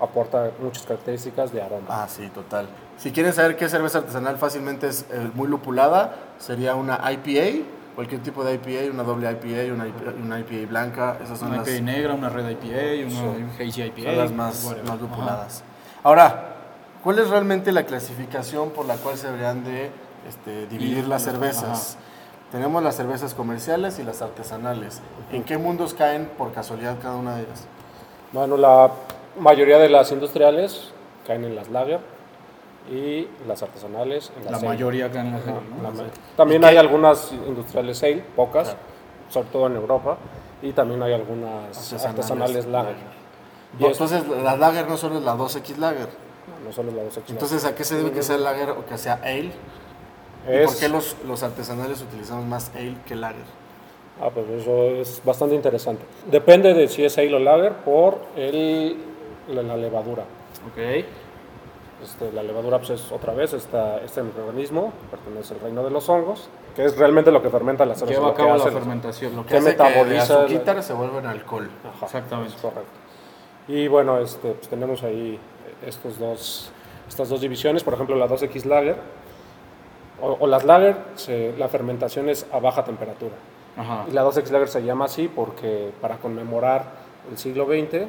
aporta 0.00 0.50
muchas 0.60 0.84
características 0.84 1.52
de 1.52 1.62
aroma. 1.62 1.86
Ah, 1.88 2.06
sí, 2.08 2.28
total. 2.28 2.68
Si 2.96 3.12
quieren 3.12 3.32
saber 3.32 3.56
qué 3.56 3.68
cerveza 3.68 3.98
artesanal 3.98 4.38
fácilmente 4.38 4.88
es 4.88 5.06
eh, 5.10 5.30
muy 5.34 5.46
lupulada, 5.46 6.16
sería 6.38 6.74
una 6.74 7.00
IPA, 7.12 7.66
cualquier 7.94 8.22
tipo 8.22 8.42
de 8.44 8.54
IPA, 8.54 8.92
una 8.92 9.02
doble 9.02 9.30
IPA, 9.30 9.74
una 9.74 9.86
IPA, 9.88 10.10
una 10.22 10.40
IPA 10.40 10.68
blanca, 10.68 11.18
esas 11.22 11.38
son 11.38 11.48
Una 11.48 11.58
las, 11.58 11.68
IPA 11.68 11.80
negra, 11.82 12.14
una 12.14 12.28
red 12.28 12.48
IPA, 12.50 13.06
una 13.06 13.48
hazy 13.58 13.82
IPA. 13.82 14.02
son 14.02 14.18
las 14.18 14.32
más, 14.32 14.64
whatever. 14.64 14.84
más 14.84 14.92
Ajá. 14.94 15.02
lupuladas. 15.02 15.64
Ahora, 16.02 16.54
¿cuál 17.04 17.18
es 17.18 17.28
realmente 17.28 17.70
la 17.72 17.84
clasificación 17.84 18.70
por 18.70 18.86
la 18.86 18.96
cual 18.96 19.16
se 19.16 19.26
deberían 19.26 19.64
de 19.64 19.90
este, 20.28 20.66
dividir 20.66 21.06
las 21.06 21.22
cervezas? 21.22 21.96
Tenemos 22.50 22.82
las 22.82 22.96
cervezas 22.96 23.32
comerciales 23.34 23.98
y 23.98 24.02
las 24.02 24.20
artesanales. 24.20 25.00
¿En 25.30 25.42
qué 25.42 25.56
mundos 25.56 25.94
caen 25.94 26.30
por 26.36 26.52
casualidad 26.52 26.96
cada 27.00 27.16
una 27.16 27.36
de 27.36 27.42
ellas? 27.44 27.64
Bueno, 28.32 28.56
la 28.56 28.90
mayoría 29.38 29.78
de 29.78 29.88
las 29.88 30.12
industriales 30.12 30.90
caen 31.26 31.44
en 31.44 31.54
las 31.54 31.68
lager 31.70 32.00
y 32.90 33.28
las 33.46 33.62
artesanales 33.62 34.32
en 34.38 34.50
La 34.50 34.58
ale. 34.58 34.68
mayoría 34.68 35.06
acá 35.06 35.20
en 35.20 35.30
la 35.32 35.36
Ajá, 35.38 35.52
¿no? 35.76 35.82
la 35.82 35.90
ma- 35.90 36.04
También 36.36 36.64
hay 36.64 36.76
algunas 36.76 37.32
industriales 37.32 38.02
ale, 38.02 38.24
pocas, 38.36 38.76
sobre 39.28 39.48
todo 39.48 39.66
en 39.68 39.76
Europa, 39.76 40.18
y 40.62 40.72
también 40.72 41.02
hay 41.02 41.12
algunas 41.12 41.92
artesanales, 42.04 42.66
lager. 42.66 42.96
Y 43.78 43.82
No, 43.82 43.88
es- 43.88 43.92
entonces, 44.00 44.24
la 44.42 44.56
lager 44.56 44.88
no 44.88 44.96
solo 44.96 45.18
es 45.18 45.24
la 45.24 45.34
2X 45.36 45.76
lager. 45.78 46.08
no 46.64 46.72
solo 46.72 46.90
la 46.92 47.02
2X. 47.04 47.30
Entonces, 47.30 47.64
¿a 47.64 47.74
qué 47.74 47.84
se 47.84 47.96
debe 47.96 48.10
que 48.12 48.22
sea 48.22 48.36
lager 48.36 48.70
o 48.70 48.84
que 48.84 48.98
sea 48.98 49.14
ale? 49.22 49.52
¿Y 50.48 50.52
es, 50.54 50.70
por 50.70 50.78
qué 50.80 50.88
los, 50.88 51.16
los 51.26 51.42
artesanales 51.42 52.02
utilizamos 52.02 52.44
más 52.46 52.70
ale 52.74 52.96
que 53.06 53.14
lager? 53.14 53.44
Ah, 54.20 54.28
pues 54.32 54.46
eso 54.48 54.84
es 54.90 55.22
bastante 55.24 55.54
interesante. 55.54 56.04
Depende 56.30 56.74
de 56.74 56.86
si 56.88 57.04
es 57.04 57.16
ale 57.18 57.34
o 57.34 57.38
lager 57.38 57.72
por 57.84 58.18
el, 58.36 58.96
la, 59.48 59.62
la 59.62 59.76
levadura. 59.76 60.24
Ok. 60.66 61.04
Este, 62.02 62.32
la 62.32 62.42
levadura 62.42 62.78
pues, 62.78 62.90
es 62.90 63.12
otra 63.12 63.32
vez 63.32 63.52
esta, 63.52 63.98
este 63.98 64.22
microorganismo, 64.22 64.92
pertenece 65.10 65.54
al 65.54 65.60
reino 65.60 65.84
de 65.84 65.90
los 65.90 66.08
hongos, 66.08 66.48
que 66.74 66.84
es 66.84 66.96
realmente 66.96 67.30
lo 67.30 67.40
que 67.42 67.48
fermenta 67.48 67.84
la 67.86 67.94
cerveza. 67.94 68.18
Lleva 68.18 68.30
a 68.32 68.34
que 68.34 68.38
cabo 68.42 68.56
la 68.56 68.64
hace- 68.64 68.72
fermentación. 68.72 69.36
Lo 69.36 69.42
que 69.42 69.48
¿Qué 69.50 69.56
hace 69.58 69.76
que 69.76 69.82
metaboliza 69.84 70.42
de 70.44 70.74
la- 70.74 70.82
se 70.82 70.92
vuelve 70.94 71.18
en 71.18 71.26
alcohol. 71.26 71.70
Ajá, 71.94 72.06
Exactamente. 72.06 72.54
correcto. 72.60 72.90
Y 73.68 73.86
bueno, 73.86 74.18
este, 74.18 74.52
pues 74.52 74.68
tenemos 74.68 75.02
ahí 75.04 75.38
estos 75.86 76.18
dos, 76.18 76.72
estas 77.08 77.28
dos 77.28 77.40
divisiones, 77.40 77.84
por 77.84 77.94
ejemplo 77.94 78.16
la 78.16 78.26
2X 78.26 78.64
Lager, 78.64 78.96
o, 80.20 80.36
o 80.40 80.46
las 80.46 80.64
Lager, 80.64 80.96
se- 81.14 81.54
la 81.56 81.68
fermentación 81.68 82.28
es 82.28 82.46
a 82.52 82.58
baja 82.58 82.82
temperatura. 82.84 83.34
Ajá. 83.76 84.04
Y 84.08 84.12
la 84.12 84.24
2X 84.24 84.50
Lager 84.50 84.68
se 84.68 84.82
llama 84.82 85.04
así 85.04 85.28
porque 85.28 85.92
para 86.00 86.16
conmemorar 86.16 86.84
el 87.30 87.38
siglo 87.38 87.66
XX, 87.66 88.06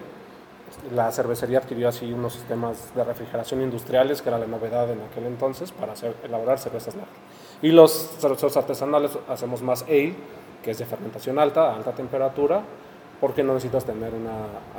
la 0.93 1.11
cervecería 1.11 1.59
adquirió 1.59 1.89
así 1.89 2.11
unos 2.11 2.33
sistemas 2.33 2.93
de 2.95 3.03
refrigeración 3.03 3.61
industriales, 3.61 4.21
que 4.21 4.29
era 4.29 4.37
la 4.39 4.47
novedad 4.47 4.89
en 4.91 5.01
aquel 5.01 5.25
entonces, 5.25 5.71
para 5.71 5.93
hacer, 5.93 6.15
elaborar 6.23 6.59
cervezas 6.59 6.95
lager. 6.95 7.09
Y 7.61 7.71
los 7.71 7.91
cerveceros 8.19 8.55
artesanales 8.57 9.11
hacemos 9.29 9.61
más 9.61 9.83
ale, 9.83 10.15
que 10.63 10.71
es 10.71 10.77
de 10.77 10.85
fermentación 10.85 11.39
alta, 11.39 11.71
a 11.71 11.75
alta 11.75 11.91
temperatura, 11.91 12.61
porque 13.21 13.43
no 13.43 13.53
necesitas 13.53 13.85
tener 13.85 14.13
una 14.13 14.31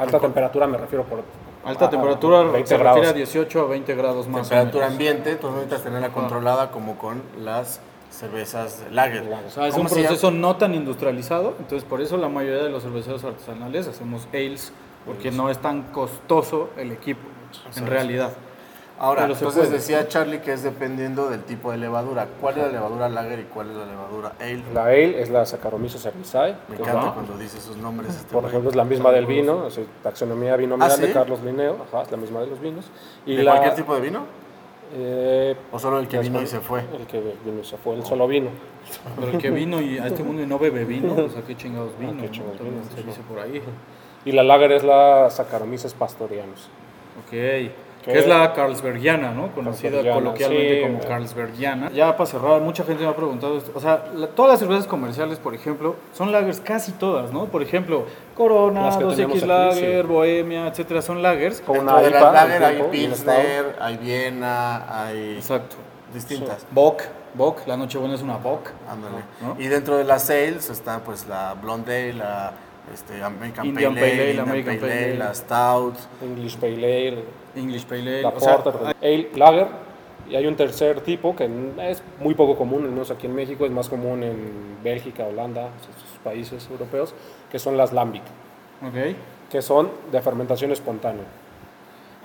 alta 0.03 0.19
temperatura, 0.21 0.67
me 0.67 0.77
refiero 0.79 1.05
por 1.05 1.23
Alta 1.65 1.87
a- 1.87 1.89
a 1.89 1.91
temperatura 1.91 2.43
20 2.43 2.67
se 2.69 2.77
grados. 2.77 2.97
refiere 2.99 3.09
a 3.15 3.17
18 3.17 3.61
a 3.61 3.65
20 3.69 3.95
grados 3.95 4.29
más. 4.29 4.47
o 4.47 4.51
Temperatura 4.51 4.85
menos. 4.89 4.93
ambiente, 4.93 5.37
tú 5.37 5.51
necesitas 5.51 5.83
tenerla 5.83 6.11
controlada 6.11 6.71
como 6.71 6.99
con 6.99 7.23
las 7.43 7.81
cervezas 8.11 8.83
lager. 8.91 9.25
Lager. 9.25 9.47
O 9.47 9.51
sea, 9.51 9.67
es 9.67 9.75
¿Cómo 9.75 9.89
un 9.89 9.91
proceso 9.95 10.31
no 10.31 10.57
tan 10.57 10.75
industrializado, 10.75 11.55
entonces 11.59 11.89
por 11.89 12.01
eso 12.03 12.17
la 12.19 12.29
mayoría 12.29 12.63
de 12.63 12.69
los 12.71 12.83
cerveceros 12.83 13.25
artesanales 13.25 13.89
hacemos 13.89 14.29
ales, 14.33 14.73
porque 15.06 15.30
no 15.30 15.50
es 15.50 15.58
tan 15.58 15.82
costoso 15.84 16.70
el 16.76 16.92
equipo, 16.92 17.20
en 17.76 17.87
realidad. 17.87 18.32
Ahora, 18.96 19.25
entonces 19.26 19.73
decía 19.73 20.06
Charlie 20.06 20.38
que 20.38 20.52
es 20.52 20.62
dependiendo 20.62 21.28
del 21.28 21.42
tipo 21.42 21.73
de 21.73 21.78
levadura. 21.78 22.28
¿Cuál 22.40 22.58
es 22.58 22.62
la 22.66 22.68
levadura 22.73 23.08
lager 23.08 23.40
y 23.40 23.42
cuál 23.42 23.70
es 23.70 23.76
la 23.76 23.87
levadura 23.87 24.32
ale? 24.38 24.62
La 24.73 24.84
ale 24.84 25.20
es 25.20 25.30
la 25.30 25.44
Saccharomyces 25.44 26.00
cerevisiae, 26.00 26.54
Me 26.68 26.76
encanta 26.76 27.11
cuando 27.12 27.37
dice 27.37 27.61
sus 27.61 27.76
nombres. 27.76 28.14
este 28.14 28.32
por 28.32 28.44
ejemplo, 28.44 28.70
es 28.70 28.76
la 28.76 28.84
misma 28.84 29.11
del 29.11 29.26
vino, 29.26 29.66
es 29.66 29.80
taxonomía 30.04 30.56
binominal 30.56 30.92
¿Ah, 30.92 30.94
sí? 30.94 31.02
de 31.02 31.12
Carlos 31.12 31.42
Linneo, 31.42 31.76
ajá, 31.88 32.02
es 32.02 32.11
la 32.12 32.16
misma 32.18 32.40
de 32.42 32.46
los 32.46 32.61
vinos. 32.61 32.84
Y 33.26 33.34
¿De 33.34 33.42
la, 33.42 33.50
cualquier 33.50 33.75
tipo 33.75 33.94
de 33.96 34.00
vino? 34.00 34.20
eh, 34.94 35.56
¿O 35.73 35.78
solo 35.80 35.99
el 35.99 36.06
que 36.06 36.18
vino 36.20 36.40
y 36.40 36.46
se 36.46 36.61
fue? 36.61 36.84
El 36.96 37.06
que 37.08 37.18
vino 37.44 37.61
y 37.61 37.64
se 37.64 37.76
fue, 37.76 37.96
el 37.96 38.04
solo 38.04 38.28
vino. 38.28 38.50
Pero 39.16 39.32
el 39.32 39.38
que 39.38 39.50
vino 39.50 39.82
y 39.82 39.99
a 39.99 40.06
este 40.06 40.23
mundo 40.23 40.40
y 40.40 40.46
no 40.46 40.56
bebe 40.61 40.84
vino, 40.84 41.14
o 41.14 41.28
sea, 41.28 41.42
qué 41.42 41.56
chingados 41.56 41.99
vino, 41.99 42.12
qué 42.16 42.26
¿no? 42.26 42.30
chingados 42.30 42.61
vino, 42.61 42.76
se 42.94 43.02
dice 43.02 43.20
por 43.28 43.40
ahí. 43.40 43.61
Y 44.25 44.33
la 44.33 44.43
lager 44.43 44.73
es 44.73 44.83
la 44.85 45.28
Saccharomyces 45.31 45.95
pastorianus. 45.95 46.69
Ok. 47.25 47.31
Que 48.04 48.19
es 48.19 48.26
la 48.26 48.52
Carlsbergiana, 48.52 49.31
¿no? 49.31 49.50
Conocida 49.54 50.02
coloquialmente 50.12 50.76
sí. 50.76 50.83
como 50.83 51.00
Carlsbergiana. 51.00 51.90
Ya 51.90 52.14
para 52.14 52.26
cerrar, 52.28 52.61
mucha 52.61 52.85
gente 52.85 53.02
me 53.02 53.09
ha 53.09 53.16
preguntado 53.16 53.57
esto. 53.57 53.73
O 53.75 53.81
sea, 53.81 54.04
la- 54.14 54.26
todas 54.26 54.50
las 54.52 54.61
cervezas 54.61 54.87
comerciales, 54.87 55.38
por 55.38 55.54
ejemplo, 55.54 55.97
son 56.12 56.31
lagers 56.31 56.61
casi 56.61 56.93
todas, 56.93 57.33
¿no? 57.33 57.47
Por 57.47 57.62
ejemplo, 57.62 58.04
Corona, 58.37 58.83
Las 58.87 58.99
que 58.99 59.04
2X 59.04 59.16
tenemos 59.16 59.37
aquí, 59.38 59.47
Lager, 59.47 60.02
sí. 60.04 60.12
Bohemia, 60.12 60.66
etcétera, 60.69 61.00
son 61.00 61.23
lagers. 61.23 61.62
Con 61.62 61.78
una 61.78 61.99
de 62.02 62.09
IPA, 62.11 62.21
las 62.21 62.33
lager 62.35 62.64
hay 62.64 62.83
Pilsner, 62.90 63.76
hay 63.81 63.97
Viena, 63.97 65.07
hay 65.07 65.37
Exacto. 65.37 65.76
distintas. 66.12 66.66
Bock, 66.73 67.02
Bock, 67.33 67.66
la 67.66 67.78
Nochebuena 67.78 68.14
es 68.16 68.21
una 68.23 68.37
Bock. 68.37 68.69
Ándale. 68.87 69.25
¿no? 69.40 69.57
Y 69.59 69.66
dentro 69.69 69.97
de 69.97 70.04
las 70.04 70.25
sales 70.26 70.69
está 70.69 70.99
pues 70.99 71.26
la 71.26 71.54
Blonde 71.54 72.12
la 72.12 72.52
este, 72.93 73.23
American 73.23 73.67
Indian 73.67 73.95
Pale 73.95 74.31
Ale, 74.31 74.41
American 74.41 74.79
Pale 74.79 74.93
Ale, 74.93 75.14
la 75.19 75.35
Stout. 75.35 75.95
English 76.23 76.57
Pale 76.57 76.75
Ale, 77.09 77.25
English 77.57 77.85
Pale 77.87 78.00
Ale. 78.03 78.23
la 78.23 78.29
o 78.29 78.41
sea, 78.41 78.62
Porter, 78.62 78.95
Ale, 79.00 79.29
Lager. 79.35 79.67
Y 80.29 80.37
hay 80.37 80.47
un 80.47 80.57
tercer 80.57 81.00
tipo 81.03 81.37
que 81.37 81.49
es 81.83 82.03
muy 82.21 82.35
poco 82.35 82.57
común, 82.57 82.85
al 82.85 82.91
menos 82.91 83.11
aquí 83.11 83.26
en 83.26 83.35
México, 83.35 83.67
es 83.67 83.71
más 83.71 83.88
común 83.91 84.23
en 84.23 84.79
Bélgica, 84.83 85.25
Holanda, 85.26 85.69
esos 85.81 86.19
países 86.25 86.67
europeos, 86.71 87.14
que 87.50 87.59
son 87.59 87.76
las 87.76 87.93
Lambic. 87.93 88.23
ok. 88.82 89.15
que 89.50 89.61
son 89.63 89.91
de 90.11 90.21
fermentación 90.23 90.73
espontánea. 90.73 91.25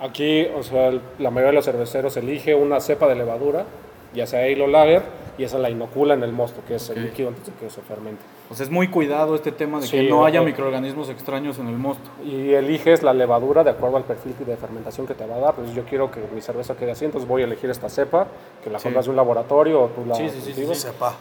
Aquí, 0.00 0.46
o 0.56 0.62
sea, 0.62 0.92
la 1.18 1.30
mayoría 1.30 1.50
de 1.50 1.56
los 1.56 1.64
cerveceros 1.66 2.16
elige 2.16 2.54
una 2.54 2.80
cepa 2.80 3.06
de 3.06 3.14
levadura, 3.14 3.66
ya 4.14 4.26
sea 4.26 4.40
ale 4.40 4.62
o 4.62 4.66
lager, 4.66 5.02
y 5.36 5.44
esa 5.44 5.58
la 5.58 5.68
inocula 5.70 6.14
en 6.14 6.22
el 6.22 6.32
mosto, 6.32 6.62
que 6.66 6.76
es 6.76 6.88
Ok. 6.90 6.96
el 6.96 7.02
líquido 7.04 7.28
antes 7.28 7.46
de 7.46 7.52
que 7.52 7.68
se 7.70 7.82
fermente. 7.82 8.22
O 8.50 8.54
sea, 8.54 8.64
es 8.64 8.70
muy 8.70 8.88
cuidado 8.88 9.36
este 9.36 9.52
tema 9.52 9.80
de 9.80 9.88
que 9.88 10.02
no 10.08 10.24
haya 10.24 10.42
microorganismos 10.42 11.08
extraños 11.08 11.58
en 11.60 11.68
el 11.68 11.76
mosto. 11.78 12.10
Y 12.24 12.52
eliges 12.54 13.04
la 13.04 13.14
levadura 13.14 13.62
de 13.62 13.70
acuerdo 13.70 13.96
al 13.96 14.02
perfil 14.02 14.34
de 14.44 14.56
fermentación 14.56 15.06
que 15.06 15.14
te 15.14 15.24
va 15.24 15.36
a 15.36 15.38
dar. 15.38 15.54
Pues 15.54 15.72
yo 15.72 15.84
quiero 15.84 16.10
que 16.10 16.20
mi 16.34 16.40
cerveza 16.40 16.74
quede 16.76 16.90
así, 16.90 17.04
entonces 17.04 17.28
voy 17.28 17.42
a 17.42 17.44
elegir 17.44 17.70
esta 17.70 17.88
cepa, 17.88 18.26
que 18.64 18.68
la 18.68 18.80
Sí. 18.80 18.84
compras 18.84 19.04
de 19.04 19.10
un 19.10 19.16
laboratorio 19.16 19.82
o 19.82 19.88
tú 19.88 20.04
la 20.04 20.16
Sí, 20.16 20.28
sí, 20.28 20.34
sí, 20.34 20.40
sí, 20.40 20.52
cultivas. 20.52 20.78
Sepa. 20.78 21.14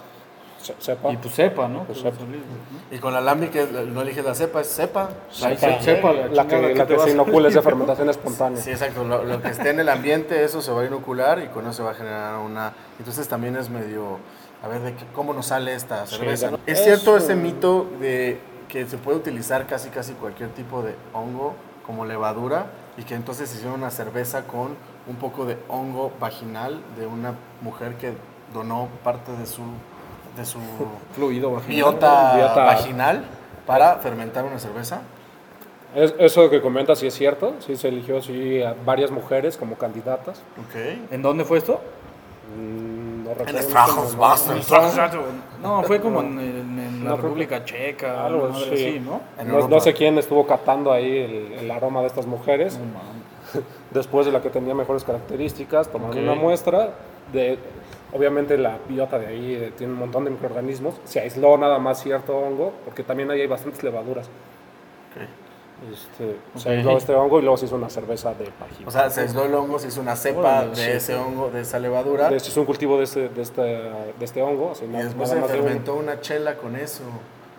Cepa. 0.79 1.11
Y 1.13 1.17
pues 1.17 1.33
sepa, 1.35 1.67
¿no? 1.67 1.83
Pues 1.83 1.99
Pues 1.99 2.15
sepa. 2.15 2.25
Y 2.91 2.97
con 2.97 3.13
la 3.13 3.35
que 3.49 3.65
no 3.93 4.01
eliges 4.01 4.25
la 4.25 4.33
cepa, 4.35 4.61
es 4.61 4.67
cepa. 4.75 5.09
La 5.41 5.55
Cepa. 5.55 5.81
cepa, 5.81 6.13
la 6.13 6.47
que, 6.47 6.59
¿qué 6.59 6.75
la 6.75 6.87
que 6.87 6.99
se 6.99 7.11
inocula 7.11 7.47
es 7.47 7.53
de 7.53 7.61
fermentación 7.61 8.09
espontánea. 8.09 8.61
Sí, 8.61 8.71
exacto. 8.71 9.03
Lo, 9.03 9.23
lo 9.23 9.41
que 9.41 9.49
esté 9.49 9.69
en 9.69 9.79
el 9.79 9.89
ambiente, 9.89 10.43
eso 10.43 10.61
se 10.61 10.71
va 10.71 10.81
a 10.81 10.85
inocular 10.85 11.39
y 11.43 11.47
con 11.47 11.63
eso 11.65 11.73
se 11.73 11.83
va 11.83 11.91
a 11.91 11.93
generar 11.93 12.37
una... 12.39 12.73
Entonces 12.97 13.27
también 13.27 13.55
es 13.55 13.69
medio... 13.69 14.17
A 14.63 14.67
ver, 14.67 14.81
de 14.81 14.93
qué- 14.93 15.05
¿cómo 15.13 15.33
nos 15.33 15.47
sale 15.47 15.73
esta 15.73 16.05
Sí, 16.05 16.17
cerveza? 16.17 16.51
¿Es 16.65 16.83
cierto 16.83 17.15
es 17.17 17.23
ese 17.23 17.35
mito 17.35 17.87
de 17.99 18.39
que 18.67 18.85
se 18.85 18.97
puede 18.97 19.17
utilizar 19.17 19.65
casi 19.67 19.89
casi 19.89 20.13
cualquier 20.13 20.49
tipo 20.49 20.81
de 20.81 20.95
hongo 21.13 21.55
como 21.85 22.05
levadura 22.05 22.67
y 22.97 23.03
que 23.03 23.15
entonces 23.15 23.53
hicieron 23.53 23.75
una 23.79 23.89
cerveza 23.89 24.43
con 24.43 24.75
un 25.07 25.15
poco 25.15 25.45
de 25.45 25.57
hongo 25.69 26.11
vaginal 26.19 26.81
de 26.97 27.07
una 27.07 27.33
mujer 27.61 27.95
que 27.95 28.13
donó 28.53 28.89
parte 29.03 29.31
de 29.31 29.45
su, 29.45 29.61
de 30.37 30.45
su 30.45 30.59
Fluido 31.15 31.51
vaginal. 31.51 31.75
biota, 31.75 32.35
Biota. 32.35 32.63
vaginal 32.65 33.23
para 33.65 33.95
fermentar 33.97 34.43
una 34.43 34.59
cerveza? 34.59 35.01
Es- 35.95 36.13
eso 36.19 36.49
que 36.51 36.61
comentas 36.61 36.99
sí 36.99 37.07
es 37.07 37.13
cierto, 37.15 37.55
sí 37.65 37.75
se 37.75 37.87
eligió 37.87 38.21
sí, 38.21 38.61
a 38.61 38.75
varias 38.85 39.09
mujeres 39.09 39.57
como 39.57 39.75
candidatas. 39.77 40.39
Ok. 40.59 41.11
¿En 41.11 41.21
dónde 41.23 41.45
fue 41.45 41.57
esto? 41.57 41.79
Mm, 42.55 43.08
no 43.35 43.41
En 43.41 43.47
recuerdo 43.47 43.69
Strachos, 43.69 43.95
cómo- 43.95 44.17
Boston. 44.17 44.59
No, 45.61 45.83
fue 45.83 45.99
como 45.99 46.21
en, 46.21 46.39
en- 46.39 46.79
en 46.79 47.03
la 47.03 47.11
No, 47.11 47.17
República 47.17 47.63
Checa, 47.65 48.25
Algo 48.25 48.47
así. 48.47 48.69
así, 48.73 48.99
¿no? 48.99 49.21
En 49.37 49.47
No, 49.47 49.67
no 49.67 49.79
sé 49.79 49.93
quién 49.93 50.17
estuvo 50.17 50.45
catando 50.47 50.91
ahí 50.91 51.17
el, 51.17 51.53
el 51.59 51.71
aroma 51.71 52.01
de 52.01 52.07
estas 52.07 52.25
mujeres. 52.25 52.79
Después 53.91 54.25
de 54.25 54.31
la 54.31 54.41
que 54.41 54.49
tenía 54.49 54.75
mejores 54.75 55.03
características, 55.03 55.87
tomaron 55.89 56.17
Ok. 56.17 56.23
una 56.23 56.35
muestra 56.35 56.91
de. 57.33 57.57
Obviamente 58.11 58.57
la 58.57 58.77
biota 58.87 59.19
de 59.19 59.27
ahí 59.27 59.53
eh, 59.53 59.71
tiene 59.77 59.93
un 59.93 59.99
montón 59.99 60.25
de 60.25 60.31
microorganismos. 60.31 60.95
Se 61.05 61.19
aisló 61.19 61.57
nada 61.57 61.77
más 61.79 62.01
cierto 62.01 62.35
hongo, 62.37 62.73
porque 62.85 63.03
también 63.03 63.29
ahí 63.31 63.41
hay 63.41 63.47
bastantes 63.47 63.83
levaduras. 63.83 64.29
Este, 65.91 66.35
Se 66.59 66.69
Ok. 66.69 66.75
aisló 66.77 66.97
este 66.97 67.13
hongo 67.15 67.39
y 67.39 67.41
luego 67.41 67.57
se 67.57 67.65
hizo 67.65 67.75
una 67.75 67.89
cerveza 67.89 68.33
de 68.33 68.45
página. 68.51 68.87
O 68.87 68.91
sea, 68.91 69.09
se 69.09 69.21
aisló 69.21 69.45
el 69.45 69.53
hongo, 69.55 69.79
se 69.79 69.87
hizo 69.87 70.01
una 70.01 70.15
cepa 70.15 70.65
de 70.65 70.75
sí. 70.75 70.81
ese 70.91 71.15
hongo, 71.15 71.49
de 71.49 71.61
esa 71.61 71.79
levadura. 71.79 72.29
de 72.29 72.37
hecho, 72.37 72.49
hizo 72.49 72.59
un 72.59 72.65
cultivo 72.65 72.97
de 72.97 73.05
este, 73.05 73.29
de 73.29 73.41
este, 73.41 73.61
de 73.61 74.13
este 74.25 74.41
hongo. 74.41 74.71
Así, 74.71 74.85
Y 74.85 74.89
después 74.89 75.29
se 75.29 75.41
fermentó 75.43 75.95
una 75.95 76.19
chela 76.21 76.55
con 76.57 76.75
eso. 76.75 77.03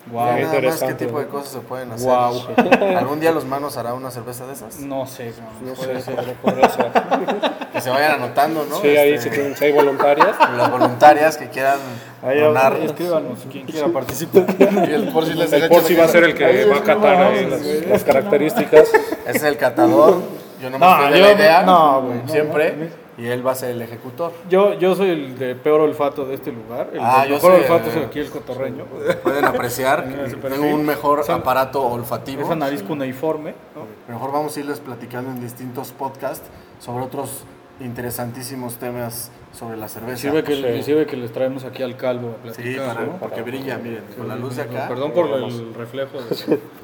Qué 0.07 0.17
nada 0.17 0.61
más 0.63 0.83
qué 0.83 0.95
tipo 0.95 1.19
de 1.21 1.27
cosas 1.27 1.53
se 1.53 1.59
pueden 1.61 1.93
hacer. 1.93 2.07
Guau. 2.07 2.41
¿Algún 2.99 3.21
día 3.21 3.33
los 3.33 3.45
manos 3.45 3.77
hará 3.77 3.93
una 3.95 4.11
cerveza 4.11 4.47
de 4.47 4.55
esas? 4.55 4.81
No 4.81 5.07
sé, 5.07 5.33
no, 5.63 5.69
No 5.69 5.75
puede 5.75 6.01
sé, 6.01 6.15
ser. 6.15 6.35
podría- 6.35 6.69
ser. 6.71 6.91
Que 7.73 7.81
se 7.81 7.91
vayan 7.91 8.13
anotando, 8.13 8.67
¿no? 8.69 8.81
Sí, 8.81 8.89
ahí 8.97 9.13
Este, 9.13 9.31
sí 9.31 9.37
tienen- 9.37 9.57
sí 9.57 9.65
hay 9.67 9.73
voluntarias. 9.73 10.29
Las 10.57 10.71
voluntarias 10.71 11.37
que 11.37 11.49
quieran 11.51 11.79
Ahí 12.23 12.41
donar. 12.41 12.77
escríbanos 12.83 13.39
quien 13.51 13.67
quiera 13.67 13.87
participar. 13.89 14.45
Y 14.59 14.93
el 14.93 15.09
por 15.13 15.25
si 15.27 15.35
les 15.35 15.53
El 15.53 15.69
por 15.69 15.83
si 15.83 15.95
va 15.95 16.05
a 16.05 16.09
ser 16.09 16.25
el 16.25 16.35
que 16.35 16.65
va 16.65 16.79
a 16.79 16.83
catar 16.83 17.23
ahí 17.23 17.47
las, 17.47 17.61
las 17.87 18.03
características. 18.05 18.89
Ese 19.27 19.37
es 19.37 19.43
el 19.45 19.57
catador. 19.57 20.21
Yo 20.61 20.69
no 20.71 20.79
me 20.79 20.85
No, 20.87 20.93
estoy 21.05 21.13
de 21.13 21.19
yo 21.19 21.25
la 21.25 21.33
no- 21.35 21.39
idea. 21.41 21.63
no, 21.63 22.03
güey, 22.03 22.19
no, 22.23 22.29
Siempre. 22.29 22.77
no. 22.77 22.87
Y 23.21 23.27
él 23.27 23.47
va 23.47 23.53
a 23.53 23.55
ser 23.55 23.71
el 23.73 23.83
ejecutor. 23.83 24.33
Yo, 24.49 24.75
yo 24.79 24.95
soy 24.95 25.11
el 25.11 25.39
de 25.39 25.55
peor 25.55 25.81
olfato 25.83 26.25
de 26.25 26.35
este 26.37 26.53
lugar. 26.53 26.89
El 26.95 27.01
Ah, 27.03 27.23
de 27.23 27.29
yo 27.29 27.35
mejor 27.35 27.53
soy, 27.53 27.61
olfato 27.63 27.91
eh, 27.91 27.93
es 28.01 28.07
aquí 28.07 28.19
el 28.21 28.31
cotorreño. 28.31 28.85
Pueden 29.23 29.45
apreciar 29.45 30.09
que 30.31 30.37
tengo 30.37 30.67
un 30.75 30.87
mejor 30.87 31.23
aparato 31.31 31.83
olfativo. 31.83 32.43
Esa 32.43 32.57
nariz 32.57 32.83
cuneiforme. 32.83 33.55
¿no? 33.77 34.13
Mejor 34.13 34.33
vamos 34.33 34.57
a 34.57 34.61
irles 34.61 34.81
platicando 34.81 35.31
en 35.31 35.41
distintos 35.41 35.93
podcasts 35.93 36.47
sobre 36.79 37.05
otros 37.05 37.45
interesantísimos 37.81 38.77
temas 38.77 39.31
sobre 39.53 39.77
la 39.77 39.89
cerveza. 39.89 40.17
Sirve 40.17 40.45
que, 40.45 40.55
Sí. 40.55 40.83
sirve 40.83 41.07
que 41.07 41.17
les 41.17 41.33
traemos 41.33 41.65
aquí 41.65 41.83
al 41.83 41.97
calvo 41.97 42.29
a 42.43 42.53
Sí, 42.53 42.63
platicar. 42.63 42.87
para, 42.95 43.07
¿no? 43.07 43.17
porque 43.19 43.43
brilla, 43.43 43.79
miren, 43.79 44.05
con 44.17 44.29
la 44.29 44.37
luz 44.37 44.57
de 44.57 44.63
acá. 44.63 44.87
Perdón 44.89 45.13
por 45.13 45.27
el 45.31 45.75
reflejo. 45.75 46.19
de- 46.21 46.61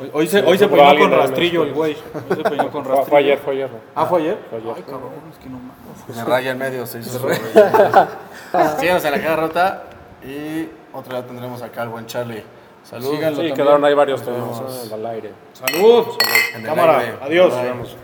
Hoy, 0.00 0.10
hoy 0.12 0.26
se, 0.26 0.42
hoy 0.42 0.58
se 0.58 0.68
peinó 0.68 0.98
con 0.98 1.10
rastrillo 1.12 1.62
el 1.64 1.72
güey. 1.72 1.96
Hoy 2.30 2.36
se 2.36 2.42
peinó 2.42 2.70
con 2.70 2.84
Fue, 2.84 2.94
rastrillo. 2.94 3.04
fue 3.10 3.18
ayer, 3.20 3.38
fue 3.38 3.52
ayer. 3.54 3.70
Ah, 3.94 4.06
¿fue 4.06 4.20
ayer? 4.20 4.38
Fue 4.50 4.58
ayer. 4.58 4.72
Ay, 4.76 4.82
cabrón, 4.82 5.10
es 5.30 5.38
que 5.38 5.48
no 5.48 5.58
mames. 5.58 6.16
Me 6.16 6.24
raya 6.24 6.50
en 6.52 6.58
medio, 6.58 6.86
se 6.86 6.98
hizo. 7.00 7.18
Síganos 8.78 9.04
en 9.04 9.10
la 9.10 9.20
cara 9.22 9.36
rota 9.36 9.82
y 10.24 10.68
otro 10.92 11.14
día 11.16 11.26
tendremos 11.26 11.62
acá 11.62 11.82
al 11.82 11.88
buen 11.88 12.06
Charlie. 12.06 12.42
Salud. 12.82 13.10
Síganlo. 13.10 13.28
Sí, 13.30 13.48
también. 13.48 13.54
quedaron 13.56 13.84
ahí 13.84 13.94
varios. 13.94 14.22
¿eh? 14.22 14.94
al 14.94 15.06
aire. 15.06 15.32
Salud. 15.52 16.06
El 16.56 16.62
Cámara. 16.64 16.98
aire. 16.98 17.14
Adiós. 17.22 17.54
Nos 17.54 17.62
vemos. 17.62 17.96